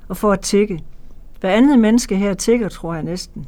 og 0.09 0.17
for 0.17 0.33
at 0.33 0.41
tikke. 0.41 0.85
Hver 1.41 1.51
andet 1.51 1.79
menneske 1.79 2.17
her 2.17 2.35
tigger, 2.35 2.69
tror 2.69 2.95
jeg 2.95 3.03
næsten. 3.03 3.47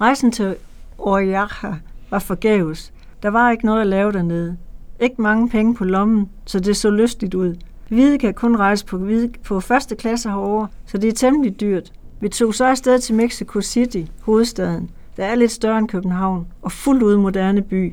Rejsen 0.00 0.32
til 0.32 0.56
Oriaja 0.98 1.74
var 2.10 2.18
forgæves. 2.18 2.92
Der 3.22 3.28
var 3.28 3.50
ikke 3.50 3.66
noget 3.66 3.80
at 3.80 3.86
lave 3.86 4.12
dernede. 4.12 4.56
Ikke 5.00 5.22
mange 5.22 5.48
penge 5.48 5.74
på 5.74 5.84
lommen, 5.84 6.28
så 6.44 6.60
det 6.60 6.76
så 6.76 6.90
lystigt 6.90 7.34
ud. 7.34 7.54
Hvide 7.88 8.18
kan 8.18 8.34
kun 8.34 8.56
rejse 8.56 8.86
på, 8.86 8.98
hvide, 8.98 9.32
på 9.44 9.60
første 9.60 9.96
klasse 9.96 10.28
herover, 10.28 10.66
så 10.86 10.98
det 10.98 11.08
er 11.08 11.12
temmelig 11.12 11.60
dyrt. 11.60 11.92
Vi 12.20 12.28
tog 12.28 12.54
så 12.54 12.64
afsted 12.64 12.98
til 12.98 13.14
Mexico 13.14 13.60
City, 13.60 14.02
hovedstaden. 14.22 14.90
Der 15.16 15.24
er 15.24 15.34
lidt 15.34 15.52
større 15.52 15.78
end 15.78 15.88
København, 15.88 16.46
og 16.62 16.72
fuldt 16.72 17.02
ud 17.02 17.16
moderne 17.16 17.62
by. 17.62 17.92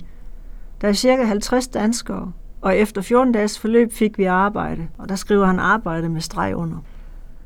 Der 0.81 0.87
er 0.87 0.93
cirka 0.93 1.23
50 1.23 1.67
danskere, 1.67 2.31
og 2.61 2.77
efter 2.77 3.01
14 3.01 3.33
dages 3.33 3.59
forløb 3.59 3.93
fik 3.93 4.17
vi 4.17 4.23
arbejde, 4.23 4.87
og 4.97 5.09
der 5.09 5.15
skriver 5.15 5.45
han 5.45 5.59
arbejde 5.59 6.09
med 6.09 6.21
streg 6.21 6.55
under. 6.55 6.77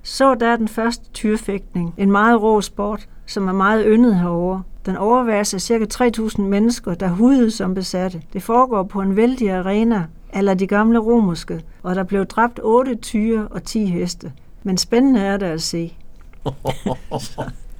Så 0.03 0.35
der 0.35 0.55
den 0.55 0.67
første 0.67 1.09
tyrfægtning, 1.13 1.93
en 1.97 2.11
meget 2.11 2.41
rå 2.41 2.61
sport, 2.61 3.07
som 3.25 3.47
er 3.47 3.53
meget 3.53 3.85
yndet 3.87 4.15
herover. 4.15 4.61
Den 4.85 4.97
overværes 4.97 5.53
af 5.53 5.61
ca. 5.61 6.09
3.000 6.17 6.41
mennesker, 6.41 6.93
der 6.93 7.07
hudede 7.07 7.51
som 7.51 7.73
besatte. 7.73 8.21
Det 8.33 8.43
foregår 8.43 8.83
på 8.83 9.01
en 9.01 9.15
vældig 9.15 9.51
arena, 9.51 10.05
eller 10.33 10.53
de 10.53 10.67
gamle 10.67 10.99
romerske, 10.99 11.61
og 11.83 11.95
der 11.95 12.03
blev 12.03 12.25
dræbt 12.25 12.59
8 12.63 12.95
tyre 12.95 13.47
og 13.51 13.63
10 13.63 13.85
heste. 13.85 14.31
Men 14.63 14.77
spændende 14.77 15.19
er 15.19 15.37
det 15.37 15.45
at 15.45 15.61
se. 15.61 15.97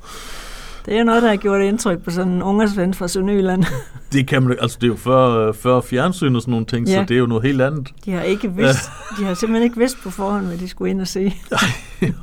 Det 0.85 0.97
er 0.97 1.03
noget, 1.03 1.23
der 1.23 1.29
har 1.29 1.35
gjort 1.35 1.61
indtryk 1.61 2.03
på 2.03 2.11
sådan 2.11 2.31
en 2.31 2.43
ungersven 2.43 2.93
fra 2.93 3.07
Sønderjylland. 3.07 3.63
det 4.13 4.27
kan 4.27 4.43
man 4.43 4.57
altså 4.61 4.77
det 4.81 4.87
er 4.87 4.91
jo 4.91 4.95
før, 4.95 5.51
før 5.51 5.81
fjernsyn 5.81 6.35
og 6.35 6.41
sådan 6.41 6.51
nogle 6.51 6.65
ting, 6.65 6.87
ja. 6.87 6.95
så 6.95 7.05
det 7.07 7.15
er 7.15 7.19
jo 7.19 7.25
noget 7.25 7.43
helt 7.43 7.61
andet. 7.61 7.89
De 8.05 8.11
har 8.11 8.21
ikke 8.21 8.55
vidst, 8.55 8.89
de 9.19 9.23
har 9.25 9.33
simpelthen 9.33 9.63
ikke 9.63 9.77
vidst 9.77 9.97
på 10.03 10.09
forhånd, 10.09 10.45
hvad 10.45 10.57
de 10.57 10.67
skulle 10.67 10.91
ind 10.91 11.01
og 11.01 11.07
se. 11.07 11.33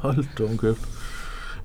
Hold 0.02 0.24
da 0.38 0.44
om 0.44 0.58
kæft. 0.58 0.88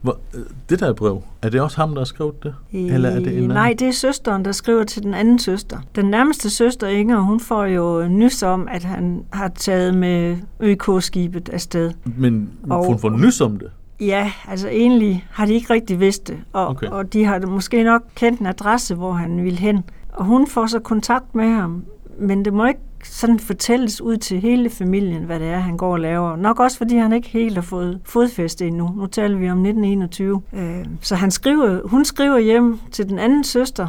Hvor, 0.02 0.20
øh, 0.34 0.42
det 0.70 0.80
der 0.80 0.94
brev, 0.94 1.24
er 1.42 1.50
det 1.50 1.62
også 1.62 1.78
ham, 1.78 1.90
der 1.90 2.00
har 2.00 2.06
skrevet 2.06 2.44
det? 2.44 2.56
Eller 2.72 3.10
er 3.10 3.20
det 3.20 3.38
en 3.38 3.44
Nej, 3.44 3.66
anden? 3.66 3.80
det 3.80 3.88
er 3.88 3.92
søsteren, 3.92 4.46
der 4.46 4.52
skriver 4.52 4.84
til 4.84 5.04
den 5.04 5.14
anden 5.14 5.40
søster. 5.40 5.78
Den 5.96 6.06
nærmeste 6.06 6.50
søster, 6.50 6.88
Inger, 6.88 7.20
hun 7.20 7.40
får 7.40 7.66
jo 7.66 8.08
nys 8.08 8.44
om, 8.44 8.68
at 8.72 8.84
han 8.84 9.24
har 9.34 9.48
taget 9.48 9.94
med 9.94 10.38
ØK-skibet 10.60 11.50
afsted. 11.50 11.92
Men 12.18 12.50
og, 12.70 12.86
hun 12.86 13.00
får 13.00 13.10
nys 13.10 13.42
om 13.42 13.60
det? 13.60 13.72
Ja, 14.06 14.32
altså 14.48 14.68
egentlig 14.68 15.28
har 15.32 15.46
de 15.46 15.54
ikke 15.54 15.74
rigtig 15.74 16.00
vidst 16.00 16.28
det, 16.28 16.38
og, 16.54 16.68
okay. 16.68 16.88
og 16.88 17.14
de 17.14 17.26
har 17.26 17.40
måske 17.40 17.84
nok 17.84 18.04
kendt 18.16 18.40
en 18.40 18.46
adresse, 18.46 18.96
hvor 18.96 19.12
han 19.12 19.44
ville 19.44 19.60
hen. 19.60 19.84
Og 20.14 20.26
hun 20.26 20.48
får 20.48 20.66
så 20.66 20.80
kontakt 20.80 21.36
med 21.36 21.46
ham, 21.50 21.84
men 22.20 22.46
det 22.46 22.54
må 22.54 22.66
ikke 22.66 22.80
sådan 23.04 23.40
fortælles 23.40 24.02
ud 24.02 24.18
til 24.18 24.40
hele 24.40 24.70
familien, 24.70 25.24
hvad 25.24 25.40
det 25.40 25.48
er, 25.48 25.60
han 25.60 25.78
går 25.78 25.94
og 25.94 26.00
laver. 26.00 26.36
Nok 26.36 26.60
også, 26.60 26.78
fordi 26.78 26.96
han 26.96 27.14
ikke 27.14 27.30
helt 27.30 27.56
har 27.56 27.62
fået 27.62 28.00
fodfæste 28.06 28.68
endnu. 28.68 28.90
Nu 28.96 29.06
taler 29.06 29.38
vi 29.38 29.50
om 29.50 29.58
1921. 29.58 30.42
Øh, 30.54 30.86
så 31.02 31.16
han 31.16 31.32
skriver, 31.32 31.88
hun 31.88 32.06
skriver 32.06 32.40
hjem 32.40 32.80
til 32.92 33.10
den 33.10 33.20
anden 33.20 33.44
søster, 33.44 33.88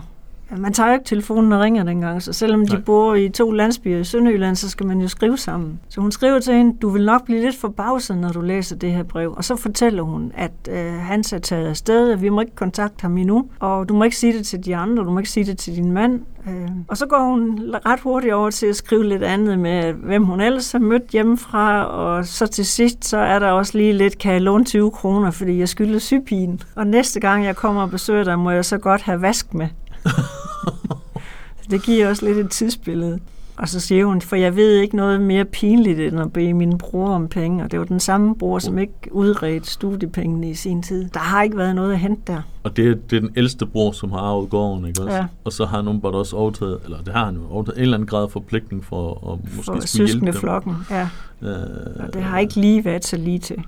man 0.50 0.72
tager 0.72 0.88
jo 0.88 0.92
ikke 0.92 1.04
telefonen 1.04 1.52
og 1.52 1.60
ringer 1.60 1.84
dengang, 1.84 2.22
så 2.22 2.32
selvom 2.32 2.60
Nej. 2.60 2.76
de 2.76 2.82
bor 2.82 3.14
i 3.14 3.28
to 3.28 3.50
landsbyer 3.50 3.98
i 3.98 4.04
Sønderjylland, 4.04 4.56
så 4.56 4.70
skal 4.70 4.86
man 4.86 5.00
jo 5.00 5.08
skrive 5.08 5.38
sammen. 5.38 5.80
Så 5.88 6.00
hun 6.00 6.12
skriver 6.12 6.40
til 6.40 6.54
hende, 6.54 6.76
du 6.82 6.88
vil 6.88 7.04
nok 7.04 7.24
blive 7.24 7.40
lidt 7.40 7.56
forbavset, 7.56 8.18
når 8.18 8.28
du 8.28 8.40
læser 8.40 8.76
det 8.76 8.92
her 8.92 9.02
brev. 9.02 9.34
Og 9.36 9.44
så 9.44 9.56
fortæller 9.56 10.02
hun, 10.02 10.32
at 10.34 10.52
øh, 10.70 10.92
han 10.92 11.20
er 11.32 11.38
taget 11.38 11.66
afsted, 11.68 12.12
og 12.12 12.22
vi 12.22 12.28
må 12.28 12.40
ikke 12.40 12.54
kontakte 12.54 13.02
ham 13.02 13.18
endnu, 13.18 13.46
og 13.60 13.88
du 13.88 13.94
må 13.94 14.04
ikke 14.04 14.16
sige 14.16 14.32
det 14.32 14.46
til 14.46 14.64
de 14.64 14.76
andre, 14.76 15.04
du 15.04 15.10
må 15.10 15.18
ikke 15.18 15.30
sige 15.30 15.46
det 15.46 15.58
til 15.58 15.76
din 15.76 15.92
mand. 15.92 16.20
Øh, 16.48 16.68
og 16.88 16.96
så 16.96 17.06
går 17.06 17.18
hun 17.18 17.74
ret 17.86 18.00
hurtigt 18.00 18.34
over 18.34 18.50
til 18.50 18.66
at 18.66 18.76
skrive 18.76 19.04
lidt 19.04 19.22
andet 19.22 19.58
med, 19.58 19.92
hvem 19.92 20.24
hun 20.24 20.40
ellers 20.40 20.72
har 20.72 20.78
mødt 20.78 21.10
hjemmefra, 21.10 21.84
og 21.84 22.26
så 22.26 22.46
til 22.46 22.66
sidst, 22.66 23.04
så 23.04 23.16
er 23.16 23.38
der 23.38 23.50
også 23.50 23.78
lige 23.78 23.92
lidt, 23.92 24.18
kan 24.18 24.32
jeg 24.32 24.40
låne 24.40 24.64
20 24.64 24.90
kroner, 24.90 25.30
fordi 25.30 25.58
jeg 25.58 25.68
skylder 25.68 25.98
sypigen. 25.98 26.60
Og 26.74 26.86
næste 26.86 27.20
gang 27.20 27.44
jeg 27.44 27.56
kommer 27.56 27.82
og 27.82 27.90
besøger 27.90 28.24
dig, 28.24 28.38
må 28.38 28.50
jeg 28.50 28.64
så 28.64 28.78
godt 28.78 29.02
have 29.02 29.22
vask 29.22 29.54
med. 29.54 29.68
det 31.70 31.82
giver 31.82 32.08
også 32.08 32.26
lidt 32.26 32.38
et 32.38 32.50
tidsbillede. 32.50 33.20
Og 33.56 33.68
så 33.68 33.80
siger 33.80 34.06
hun, 34.06 34.20
for 34.20 34.36
jeg 34.36 34.56
ved 34.56 34.78
ikke 34.78 34.96
noget 34.96 35.20
mere 35.20 35.44
pinligt, 35.44 36.00
end 36.00 36.20
at 36.20 36.32
bede 36.32 36.54
min 36.54 36.78
bror 36.78 37.08
om 37.08 37.28
penge. 37.28 37.64
Og 37.64 37.70
det 37.70 37.78
var 37.78 37.84
den 37.84 38.00
samme 38.00 38.34
bror, 38.34 38.58
som 38.58 38.78
ikke 38.78 38.94
udredte 39.10 39.70
studiepengene 39.70 40.50
i 40.50 40.54
sin 40.54 40.82
tid. 40.82 41.08
Der 41.08 41.20
har 41.20 41.42
ikke 41.42 41.56
været 41.56 41.74
noget 41.74 41.92
at 41.92 41.98
hente 41.98 42.22
der. 42.26 42.42
Og 42.62 42.76
det, 42.76 42.88
er, 42.88 42.94
det 42.94 43.16
er 43.16 43.20
den 43.20 43.30
ældste 43.36 43.66
bror, 43.66 43.92
som 43.92 44.12
har 44.12 44.18
arvet 44.18 44.50
gården, 44.50 44.86
ikke 44.86 45.02
også? 45.02 45.16
Ja. 45.16 45.26
Og 45.44 45.52
så 45.52 45.64
har 45.64 45.82
nogen 45.82 46.00
bare 46.00 46.12
også 46.12 46.36
overtaget, 46.36 46.80
eller 46.84 47.02
det 47.02 47.12
har 47.14 47.24
han 47.24 47.34
jo 47.34 47.42
overtaget, 47.50 47.76
en 47.76 47.82
eller 47.82 47.96
anden 47.96 48.06
grad 48.06 48.28
forpligtning 48.28 48.84
for 48.84 49.32
at 49.32 49.54
måske 49.56 49.72
for 49.80 49.86
skulle 49.86 50.06
hjælpe 50.06 50.26
dem. 50.26 50.34
flokken, 50.34 50.74
ja. 50.90 51.08
Øh, 51.42 51.50
og 51.98 52.14
det 52.14 52.22
har 52.22 52.38
ikke 52.38 52.60
lige 52.60 52.84
været 52.84 53.04
så 53.04 53.16
lige 53.16 53.38
til. 53.38 53.64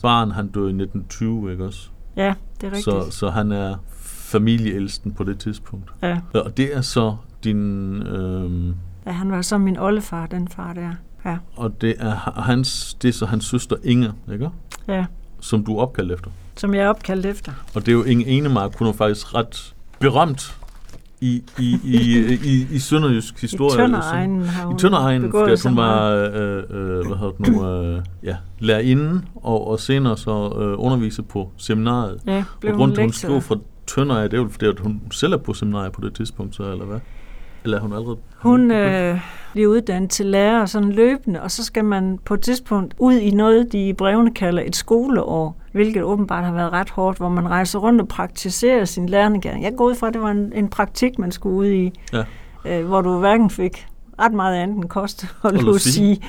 Faren, 0.00 0.30
han 0.30 0.48
døde 0.48 0.64
i 0.64 0.82
1920, 0.82 1.52
ikke 1.52 1.64
også? 1.64 1.88
Ja, 2.16 2.34
det 2.60 2.66
er 2.66 2.70
rigtigt. 2.70 2.84
Så, 2.84 3.10
så 3.10 3.30
han 3.30 3.52
er 3.52 3.76
familieældsten 4.30 5.12
på 5.12 5.24
det 5.24 5.38
tidspunkt. 5.38 5.90
Ja. 6.02 6.18
Og 6.34 6.56
det 6.56 6.76
er 6.76 6.80
så 6.80 7.16
din... 7.44 8.02
Øh, 8.02 8.74
ja, 9.06 9.10
han 9.10 9.30
var 9.30 9.42
så 9.42 9.58
min 9.58 9.78
oldefar, 9.78 10.26
den 10.26 10.48
far 10.48 10.72
der. 10.72 10.90
Ja. 11.24 11.36
Og 11.56 11.80
det 11.80 11.94
er, 11.98 12.40
hans, 12.40 12.94
det 13.02 13.08
er 13.08 13.12
så 13.12 13.26
hans 13.26 13.44
søster 13.44 13.76
Inge, 13.84 14.12
ikke? 14.32 14.50
Ja. 14.88 15.04
Som 15.40 15.64
du 15.64 15.76
er 15.76 15.82
opkaldt 15.82 16.12
efter. 16.12 16.30
Som 16.56 16.74
jeg 16.74 16.84
er 16.84 16.88
opkaldt 16.88 17.26
efter. 17.26 17.52
Og 17.74 17.80
det 17.86 17.88
er 17.88 17.92
jo 17.92 18.02
Inge 18.04 18.26
Enemark, 18.26 18.78
hun 18.78 18.88
er 18.88 18.92
faktisk 18.92 19.34
ret 19.34 19.74
berømt 19.98 20.56
i, 21.20 21.42
i, 21.58 21.78
i, 21.84 21.96
i, 22.44 22.66
i 22.70 22.78
sønderjysk 22.78 23.40
historie. 23.40 23.74
I 23.74 23.76
Tønderegnen 23.76 24.42
har 24.42 24.66
hun 24.66 24.76
I 24.76 24.78
Tønderegnen, 24.78 25.32
fordi 25.32 25.68
hun 25.68 25.76
var 25.76 26.10
øh, 26.10 26.62
øh, 26.70 27.06
hvad 27.06 27.16
hedder 27.16 27.30
det 27.30 27.48
nu, 27.48 27.68
øh, 27.68 28.02
ja, 28.22 28.36
lærerinde, 28.58 29.22
og, 29.34 29.68
og 29.68 29.80
senere 29.80 30.16
så 30.16 30.30
øh, 30.30 30.84
undervise 30.84 31.22
på 31.22 31.50
seminariet. 31.56 32.20
Ja, 32.26 32.44
blev 32.60 32.72
og 32.72 32.78
grund 32.78 32.96
hun, 32.96 33.04
hun 33.04 33.12
skrev 33.12 33.40
fra 33.40 33.56
Tønder 33.94 34.16
er 34.16 34.28
det 34.28 34.36
jo 34.36 34.48
fordi, 34.50 34.66
at 34.66 34.80
hun 34.80 35.00
selv 35.10 35.32
er 35.32 35.36
på 35.36 35.54
seminariet 35.54 35.92
på 35.92 36.00
det 36.00 36.14
tidspunkt, 36.14 36.54
så, 36.54 36.62
eller 36.62 36.84
hvad? 36.84 37.00
Eller 37.64 37.76
er 37.76 37.80
hun 37.80 37.92
allerede... 37.92 38.16
Hun 38.38 38.70
øh, 38.70 39.20
bliver 39.52 39.68
uddannet 39.68 40.10
til 40.10 40.26
lærer 40.26 40.66
sådan 40.66 40.92
løbende, 40.92 41.42
og 41.42 41.50
så 41.50 41.64
skal 41.64 41.84
man 41.84 42.18
på 42.24 42.34
et 42.34 42.40
tidspunkt 42.40 42.94
ud 42.98 43.14
i 43.14 43.30
noget, 43.30 43.72
de 43.72 43.88
i 43.88 43.92
brevene 43.92 44.34
kalder 44.34 44.62
et 44.66 44.76
skoleår, 44.76 45.56
hvilket 45.72 46.02
åbenbart 46.02 46.44
har 46.44 46.52
været 46.52 46.72
ret 46.72 46.90
hårdt, 46.90 47.18
hvor 47.18 47.28
man 47.28 47.48
rejser 47.48 47.78
rundt 47.78 48.00
og 48.00 48.08
praktiserer 48.08 48.84
sin 48.84 49.08
lærernegærning. 49.08 49.64
Jeg 49.64 49.72
går 49.76 49.84
ud 49.84 49.94
fra, 49.94 50.08
at 50.08 50.14
det 50.14 50.22
var 50.22 50.30
en, 50.30 50.52
en 50.54 50.68
praktik, 50.68 51.18
man 51.18 51.32
skulle 51.32 51.56
ud 51.56 51.66
i, 51.66 51.92
ja. 52.12 52.24
øh, 52.64 52.86
hvor 52.86 53.00
du 53.00 53.18
hverken 53.18 53.50
fik 53.50 53.86
ret 54.20 54.32
meget 54.32 54.56
andet 54.56 54.76
end 54.76 54.84
kost 54.84 55.26
og 55.42 55.52
logi. 55.52 56.24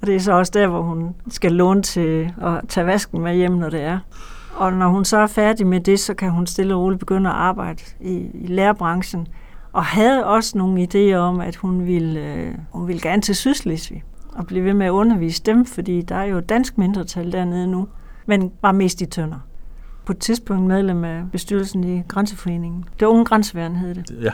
Og 0.00 0.06
det 0.06 0.16
er 0.16 0.20
så 0.20 0.32
også 0.32 0.52
der, 0.54 0.66
hvor 0.66 0.82
hun 0.82 1.14
skal 1.28 1.52
låne 1.52 1.82
til 1.82 2.32
at 2.42 2.60
tage 2.68 2.86
vasken 2.86 3.22
med 3.22 3.34
hjem, 3.34 3.52
når 3.52 3.70
det 3.70 3.82
er. 3.82 3.98
Og 4.56 4.72
når 4.72 4.88
hun 4.88 5.04
så 5.04 5.16
er 5.16 5.26
færdig 5.26 5.66
med 5.66 5.80
det, 5.80 6.00
så 6.00 6.14
kan 6.14 6.30
hun 6.30 6.46
stille 6.46 6.74
og 6.74 6.80
roligt 6.80 7.00
begynde 7.00 7.30
at 7.30 7.36
arbejde 7.36 7.82
i, 8.00 8.30
i 8.34 8.46
lærerbranchen. 8.46 9.28
Og 9.72 9.84
havde 9.84 10.26
også 10.26 10.58
nogle 10.58 10.88
idéer 10.94 11.16
om, 11.16 11.40
at 11.40 11.56
hun 11.56 11.86
ville, 11.86 12.20
øh, 12.20 12.54
hun 12.72 12.88
ville 12.88 13.00
gerne 13.02 13.22
til 13.22 13.36
Sydslesvig 13.36 14.04
og 14.32 14.46
blive 14.46 14.64
ved 14.64 14.74
med 14.74 14.86
at 14.86 14.90
undervise 14.90 15.42
dem, 15.46 15.64
fordi 15.64 16.02
der 16.02 16.14
er 16.14 16.24
jo 16.24 16.40
dansk 16.40 16.78
mindretal 16.78 17.32
dernede 17.32 17.66
nu, 17.66 17.88
men 18.26 18.52
var 18.62 18.72
mest 18.72 19.00
i 19.00 19.06
tønder. 19.06 19.38
På 20.06 20.12
et 20.12 20.18
tidspunkt 20.18 20.66
medlem 20.66 21.04
af 21.04 21.22
bestyrelsen 21.32 21.84
i 21.84 22.02
Grænseforeningen. 22.08 22.84
Det 23.00 23.06
unge 23.06 23.24
grænseværn 23.24 23.76
hed 23.76 23.94
det. 23.94 24.18
Ja, 24.22 24.30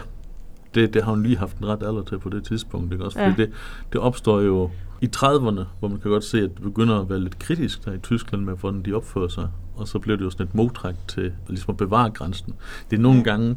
det, 0.75 0.95
det 0.95 1.05
har 1.05 1.11
hun 1.11 1.23
lige 1.23 1.39
haft 1.39 1.59
en 1.59 1.67
ret 1.67 1.83
alder 1.83 2.03
til 2.03 2.19
på 2.19 2.29
det 2.29 2.45
tidspunkt. 2.45 2.93
Ikke? 2.93 3.05
Også 3.05 3.19
fordi 3.19 3.31
ja. 3.31 3.37
det, 3.37 3.53
det 3.93 4.01
opstår 4.01 4.41
jo 4.41 4.71
i 5.01 5.11
30'erne, 5.17 5.65
hvor 5.79 5.89
man 5.89 6.01
kan 6.01 6.11
godt 6.11 6.25
se, 6.25 6.39
at 6.39 6.51
det 6.55 6.63
begynder 6.63 7.01
at 7.01 7.11
være 7.11 7.21
lidt 7.21 7.39
kritisk 7.39 7.85
der 7.85 7.93
i 7.93 7.99
Tyskland 7.99 8.45
med, 8.45 8.57
hvordan 8.57 8.83
de 8.83 8.93
opfører 8.93 9.29
sig. 9.29 9.49
Og 9.83 9.89
så 9.89 9.99
blev 9.99 10.19
det 10.19 10.25
jo 10.25 10.31
sådan 10.31 10.47
et 10.47 10.55
modtræk 10.55 10.95
til 11.09 11.33
ligesom 11.49 11.71
at 11.71 11.77
bevare 11.77 12.11
grænsen. 12.11 12.55
Det 12.91 12.97
er 12.97 13.01
nogle 13.01 13.25
gange, 13.25 13.57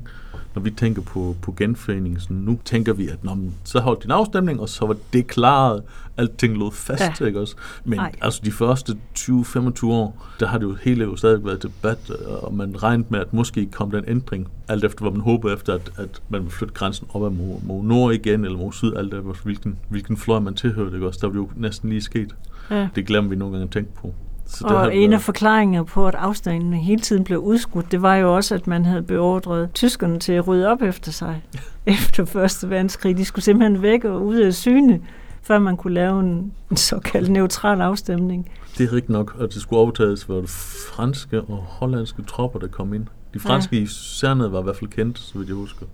når 0.55 0.61
vi 0.61 0.71
tænker 0.71 1.01
på, 1.01 1.35
på 1.41 1.53
genforeningen, 1.57 2.19
så 2.19 2.27
nu 2.33 2.59
tænker 2.65 2.93
vi, 2.93 3.07
at 3.07 3.23
når 3.23 3.37
så 3.63 3.79
holdt 3.79 4.03
din 4.03 4.11
afstemning, 4.11 4.59
og 4.59 4.69
så 4.69 4.85
var 4.85 4.95
det 5.13 5.27
klaret, 5.27 5.83
alting 6.17 6.57
lå 6.57 6.69
fast, 6.69 7.21
ja. 7.21 7.25
ikke 7.25 7.39
også? 7.39 7.55
Men 7.83 7.99
Ej. 7.99 8.11
altså 8.21 8.41
de 8.45 8.51
første 8.51 8.97
20-25 9.19 9.85
år, 9.85 10.27
der 10.39 10.47
har 10.47 10.57
det 10.57 10.65
jo 10.65 10.75
hele 10.81 11.03
jo 11.03 11.15
stadig 11.15 11.45
været 11.45 11.63
debat, 11.63 12.09
og 12.41 12.53
man 12.53 12.83
regnede 12.83 13.07
med, 13.09 13.19
at 13.19 13.33
måske 13.33 13.65
kom 13.65 13.91
der 13.91 13.97
en 13.97 14.03
ændring, 14.07 14.47
alt 14.67 14.83
efter 14.83 15.01
hvad 15.01 15.11
man 15.11 15.21
håbede 15.21 15.53
efter, 15.53 15.73
at, 15.73 15.91
at 15.97 16.21
man 16.29 16.41
ville 16.41 16.51
flytte 16.51 16.73
grænsen 16.73 17.07
op 17.13 17.21
mod, 17.33 17.61
mod 17.63 17.83
nord 17.83 18.13
igen, 18.13 18.45
eller 18.45 18.57
mod 18.57 18.71
syd, 18.73 18.93
alt 18.95 19.13
efter 19.13 19.43
hvilken, 19.43 19.77
hvilken 19.89 20.17
fløj 20.17 20.39
man 20.39 20.53
tilhørte, 20.53 20.95
ikke 20.95 21.07
også? 21.07 21.19
Der 21.21 21.27
var 21.27 21.33
det 21.33 21.39
jo 21.39 21.49
næsten 21.55 21.89
lige 21.89 22.01
sket. 22.01 22.35
Ja. 22.71 22.87
Det 22.95 23.05
glemmer 23.05 23.29
vi 23.29 23.35
nogle 23.35 23.51
gange 23.51 23.63
at 23.63 23.71
tænke 23.71 23.93
på. 23.93 24.13
Så 24.45 24.67
og 24.67 24.95
en 24.95 25.13
af 25.13 25.21
forklaringerne 25.21 25.85
på, 25.85 26.07
at 26.07 26.15
afstanden 26.15 26.73
hele 26.73 27.01
tiden 27.01 27.23
blev 27.23 27.39
udskudt, 27.39 27.91
det 27.91 28.01
var 28.01 28.15
jo 28.15 28.35
også, 28.35 28.55
at 28.55 28.67
man 28.67 28.85
havde 28.85 29.03
beordret 29.03 29.69
tyskerne 29.73 30.19
til 30.19 30.33
at 30.33 30.47
rydde 30.47 30.67
op 30.67 30.81
efter 30.81 31.11
sig 31.11 31.43
efter 31.85 32.25
Første 32.25 32.69
Verdenskrig. 32.69 33.17
De 33.17 33.25
skulle 33.25 33.43
simpelthen 33.43 33.81
væk 33.81 34.03
og 34.03 34.25
ud 34.25 34.35
af 34.35 34.53
syne, 34.53 35.01
før 35.41 35.59
man 35.59 35.77
kunne 35.77 35.93
lave 35.93 36.19
en, 36.19 36.53
en 36.71 36.77
såkaldt 36.77 37.29
neutral 37.29 37.81
afstemning. 37.81 38.51
Det 38.77 38.89
er 38.89 38.93
rigtigt 38.93 39.09
nok, 39.09 39.35
og 39.39 39.53
det 39.53 39.61
skulle 39.61 39.79
overtages 39.79 40.29
var 40.29 40.35
det 40.35 40.49
franske 40.95 41.41
og 41.41 41.57
hollandske 41.57 42.21
tropper, 42.21 42.59
der 42.59 42.67
kom 42.67 42.93
ind. 42.93 43.07
De 43.33 43.39
franske 43.39 43.75
ja. 43.75 43.83
i 43.83 43.87
Særnede 43.87 44.51
var 44.51 44.59
i 44.59 44.63
hvert 44.63 44.75
fald 44.75 44.89
kendt, 44.89 45.19
så 45.19 45.37
vidt 45.37 45.47
jeg 45.47 45.55
husker 45.55 45.85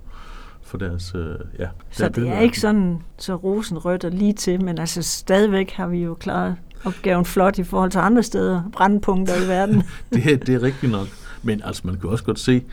for 0.61 0.77
deres, 0.77 1.13
øh, 1.15 1.35
ja. 1.59 1.67
Så 1.91 2.09
det 2.09 2.29
er 2.29 2.39
ikke 2.39 2.59
sådan 2.59 3.01
så 3.17 3.35
rosenrødt 3.35 4.03
og 4.03 4.11
lige 4.11 4.33
til, 4.33 4.63
men 4.63 4.79
altså 4.79 5.01
stadigvæk 5.01 5.71
har 5.71 5.87
vi 5.87 6.03
jo 6.03 6.13
klaret 6.13 6.55
opgaven 6.83 7.25
flot 7.25 7.59
i 7.59 7.63
forhold 7.63 7.91
til 7.91 7.99
andre 7.99 8.23
steder, 8.23 8.63
brandpunkter 8.73 9.45
i 9.45 9.47
verden. 9.47 9.83
det, 10.13 10.47
det 10.47 10.55
er 10.55 10.61
rigtigt 10.61 10.91
nok. 10.91 11.07
Men 11.43 11.61
altså, 11.65 11.81
man 11.85 11.99
kan 11.99 12.09
også 12.09 12.23
godt 12.23 12.39
se 12.39 12.63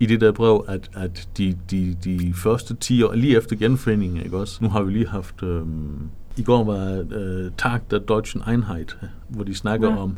i 0.00 0.06
det 0.06 0.20
der 0.20 0.32
brev, 0.32 0.64
at, 0.68 0.90
at 0.94 1.28
de, 1.38 1.56
de, 1.70 1.96
de 2.04 2.34
første 2.34 2.74
10 2.74 3.02
år, 3.02 3.14
lige 3.14 3.36
efter 3.36 3.56
genforeningen, 3.56 4.22
ikke 4.22 4.38
også? 4.38 4.58
Nu 4.60 4.68
har 4.68 4.82
vi 4.82 4.92
lige 4.92 5.08
haft, 5.08 5.42
øh, 5.42 5.62
i 6.36 6.42
går 6.42 6.64
var 6.64 7.04
øh, 7.10 7.50
Tag 7.58 7.80
der 7.90 7.98
Deutschen 7.98 8.42
Einheit, 8.48 8.96
hvor 9.28 9.44
de 9.44 9.54
snakker 9.54 9.90
ja. 9.90 9.96
om, 9.96 10.16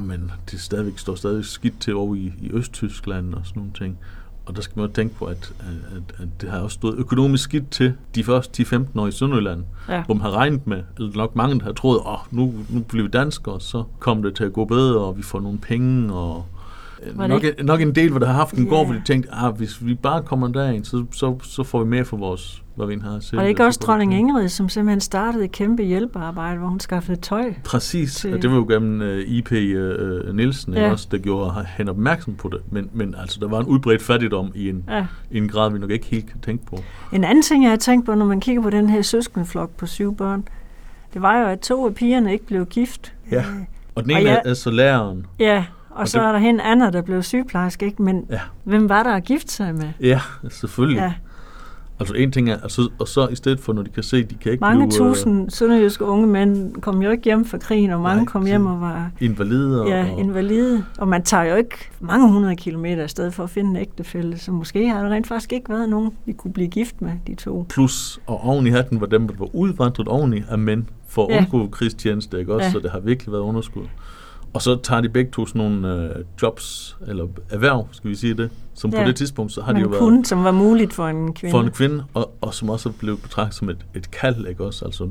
men 0.00 0.30
det 0.50 0.60
stadigvæk 0.60 0.98
står 0.98 1.14
stadig 1.14 1.44
skidt 1.44 1.80
til 1.80 1.94
over 1.94 2.14
i, 2.14 2.32
i 2.40 2.50
Østtyskland 2.52 3.34
og 3.34 3.40
sådan 3.44 3.60
nogle 3.60 3.72
ting. 3.78 3.98
Og 4.46 4.56
der 4.56 4.62
skal 4.62 4.78
man 4.78 4.86
jo 4.86 4.92
tænke 4.92 5.14
på, 5.14 5.24
at, 5.24 5.52
at, 5.60 6.22
at 6.22 6.28
det 6.40 6.50
har 6.50 6.58
også 6.58 6.74
stået 6.74 6.94
økonomisk 6.98 7.44
skidt 7.44 7.70
til 7.70 7.92
de 8.14 8.24
første 8.24 8.62
10-15 8.62 9.00
år 9.00 9.06
i 9.06 9.12
Sønderjylland, 9.12 9.64
ja. 9.88 10.02
hvor 10.02 10.14
man 10.14 10.22
har 10.22 10.30
regnet 10.30 10.66
med, 10.66 10.82
eller 10.98 11.12
nok 11.16 11.36
mange, 11.36 11.58
der 11.58 11.64
har 11.64 11.72
troet, 11.72 11.96
at 11.96 12.02
oh, 12.06 12.18
nu, 12.30 12.54
nu 12.68 12.80
bliver 12.80 13.02
vi 13.02 13.10
danskere, 13.10 13.60
så 13.60 13.84
kommer 13.98 14.24
det 14.24 14.36
til 14.36 14.44
at 14.44 14.52
gå 14.52 14.64
bedre, 14.64 14.98
og 14.98 15.16
vi 15.18 15.22
får 15.22 15.40
nogle 15.40 15.58
penge, 15.58 16.14
og 16.14 16.46
nok, 17.14 17.42
nok 17.62 17.80
en 17.80 17.94
del, 17.94 18.10
hvor 18.10 18.18
der 18.18 18.26
har 18.26 18.34
haft 18.34 18.54
en 18.54 18.62
yeah. 18.62 18.70
gård, 18.70 18.86
hvor 18.86 18.94
de 18.94 19.02
tænkte, 19.04 19.28
ah, 19.32 19.54
hvis 19.54 19.86
vi 19.86 19.94
bare 19.94 20.22
kommer 20.22 20.48
derind, 20.48 20.84
så, 20.84 21.04
så, 21.12 21.38
så 21.42 21.62
får 21.62 21.84
vi 21.84 21.90
mere 21.90 22.04
for 22.04 22.16
vores, 22.16 22.62
hvad 22.74 22.86
vi 22.86 22.98
har 23.02 23.20
selv. 23.20 23.38
Og 23.38 23.42
det 23.42 23.44
er 23.44 23.48
ikke 23.48 23.64
også 23.64 23.80
dronning 23.82 24.14
Ingrid, 24.14 24.48
som 24.48 24.68
simpelthen 24.68 25.00
startede 25.00 25.44
et 25.44 25.52
kæmpe 25.52 25.82
hjælpearbejde, 25.82 26.58
hvor 26.58 26.68
hun 26.68 26.80
skaffede 26.80 27.20
tøj? 27.20 27.54
Præcis, 27.64 28.14
til... 28.14 28.34
og 28.34 28.42
det 28.42 28.50
var 28.50 28.56
jo 28.56 28.66
gennem 28.68 29.00
uh, 29.00 29.06
øh, 29.06 29.20
IP 29.20 29.52
uh, 29.52 29.58
øh, 29.58 30.36
Nielsen 30.36 30.74
ja. 30.74 30.90
også, 30.90 31.08
der 31.10 31.18
gjorde 31.18 31.66
hende 31.76 31.90
opmærksom 31.90 32.34
på 32.34 32.48
det. 32.48 32.60
Men, 32.70 32.90
men 32.92 33.14
altså, 33.18 33.38
der 33.40 33.48
var 33.48 33.60
en 33.60 33.66
udbredt 33.66 34.02
fattigdom 34.02 34.52
i 34.54 34.68
en, 34.68 34.84
ja. 34.88 35.06
i 35.30 35.38
en 35.38 35.48
grad, 35.48 35.72
vi 35.72 35.78
nok 35.78 35.90
ikke 35.90 36.06
helt 36.06 36.26
kan 36.26 36.40
tænke 36.40 36.66
på. 36.66 36.78
En 37.12 37.24
anden 37.24 37.42
ting, 37.42 37.62
jeg 37.62 37.70
har 37.70 37.76
tænkt 37.76 38.06
på, 38.06 38.14
når 38.14 38.26
man 38.26 38.40
kigger 38.40 38.62
på 38.62 38.70
den 38.70 38.90
her 38.90 39.02
søskendeflok 39.02 39.70
på 39.70 39.86
syv 39.86 40.16
børn, 40.16 40.44
det 41.14 41.22
var 41.22 41.40
jo, 41.40 41.46
at 41.46 41.60
to 41.60 41.86
af 41.86 41.94
pigerne 41.94 42.32
ikke 42.32 42.46
blev 42.46 42.66
gift. 42.66 43.14
Ja, 43.30 43.44
og 43.94 44.02
den 44.02 44.10
ene 44.10 44.20
og 44.20 44.24
jeg, 44.24 44.42
er 44.44 44.54
så 44.54 44.70
læreren. 44.70 45.26
Ja, 45.38 45.64
og, 46.00 46.08
så 46.08 46.18
det, 46.18 46.26
er 46.26 46.32
der 46.32 46.38
hende 46.38 46.62
Anna, 46.62 46.90
der 46.90 47.02
blev 47.02 47.22
sygeplejerske, 47.22 47.86
ikke? 47.86 48.02
Men 48.02 48.26
ja. 48.30 48.40
hvem 48.64 48.88
var 48.88 49.02
der 49.02 49.10
at 49.10 49.24
gifte 49.24 49.52
sig 49.52 49.74
med? 49.74 49.88
Ja, 50.00 50.20
selvfølgelig. 50.50 50.98
Ja. 50.98 51.12
Altså 52.00 52.14
en 52.14 52.32
ting 52.32 52.50
er, 52.50 52.56
altså, 52.62 52.88
og 52.98 53.08
så 53.08 53.28
i 53.28 53.34
stedet 53.34 53.60
for, 53.60 53.72
når 53.72 53.82
de 53.82 53.90
kan 53.90 54.02
se, 54.02 54.24
de 54.24 54.34
kan 54.34 54.52
ikke 54.52 54.60
Mange 54.60 54.88
blive, 54.88 55.04
øh, 55.04 55.08
tusind 55.08 55.42
uh, 55.42 55.48
sønderjyske 55.50 56.04
unge 56.04 56.26
mænd 56.26 56.74
kom 56.74 57.02
jo 57.02 57.10
ikke 57.10 57.24
hjem 57.24 57.44
fra 57.44 57.58
krigen, 57.58 57.90
og 57.90 58.00
mange 58.00 58.24
nej, 58.24 58.32
kom 58.32 58.46
hjem 58.46 58.66
og 58.66 58.80
var... 58.80 59.10
Invalide. 59.20 59.84
Ja, 59.88 60.12
og, 60.12 60.20
invalide. 60.20 60.84
Og 60.98 61.08
man 61.08 61.22
tager 61.22 61.44
jo 61.44 61.54
ikke 61.54 61.90
mange 62.00 62.32
hundrede 62.32 62.56
kilometer 62.56 63.02
afsted 63.02 63.30
for 63.30 63.44
at 63.44 63.50
finde 63.50 63.70
en 63.70 63.76
ægtefælde, 63.76 64.38
så 64.38 64.52
måske 64.52 64.88
har 64.88 65.02
der 65.02 65.10
rent 65.10 65.26
faktisk 65.26 65.52
ikke 65.52 65.68
været 65.68 65.88
nogen, 65.88 66.10
vi 66.26 66.32
kunne 66.32 66.52
blive 66.52 66.68
gift 66.68 67.02
med, 67.02 67.12
de 67.26 67.34
to. 67.34 67.66
Plus, 67.68 68.20
og 68.26 68.44
oven 68.44 68.66
i 68.66 68.70
hatten 68.70 69.00
var 69.00 69.06
dem, 69.06 69.28
der 69.28 69.34
var 69.38 69.54
udvandret 69.54 70.08
oveni 70.08 70.42
af 70.50 70.58
mænd 70.58 70.84
for 71.08 71.26
at 71.26 71.34
ja. 71.34 71.38
undgå 71.38 71.68
krigstjeneste, 71.68 72.38
ikke 72.38 72.54
også? 72.54 72.66
Ja. 72.66 72.72
Så 72.72 72.78
det 72.78 72.90
har 72.90 73.00
virkelig 73.00 73.32
været 73.32 73.42
underskud. 73.42 73.84
Og 74.54 74.62
så 74.62 74.76
tager 74.82 75.00
de 75.00 75.08
begge 75.08 75.30
to 75.30 75.46
sådan 75.46 75.58
nogle 75.58 76.04
øh, 76.04 76.24
jobs, 76.42 76.98
eller 77.06 77.26
erhverv, 77.50 77.88
skal 77.90 78.10
vi 78.10 78.14
sige 78.14 78.34
det, 78.34 78.50
som 78.74 78.90
ja. 78.90 79.02
på 79.02 79.06
det 79.08 79.16
tidspunkt, 79.16 79.52
så 79.52 79.62
har 79.62 79.72
de 79.72 79.80
jo 79.80 79.88
været... 79.88 80.00
Kun, 80.00 80.24
som 80.24 80.44
var 80.44 80.52
muligt 80.52 80.92
for 80.92 81.08
en 81.08 81.34
kvinde. 81.34 81.50
For 81.50 81.60
en 81.60 81.70
kvinde, 81.70 82.04
og, 82.14 82.32
og 82.40 82.54
som 82.54 82.70
også 82.70 82.92
blev 82.92 83.18
betragtet 83.18 83.54
som 83.54 83.68
et, 83.68 83.86
et 83.94 84.10
kald, 84.10 84.46
ikke 84.46 84.64
også? 84.64 84.84
Altså, 84.84 85.08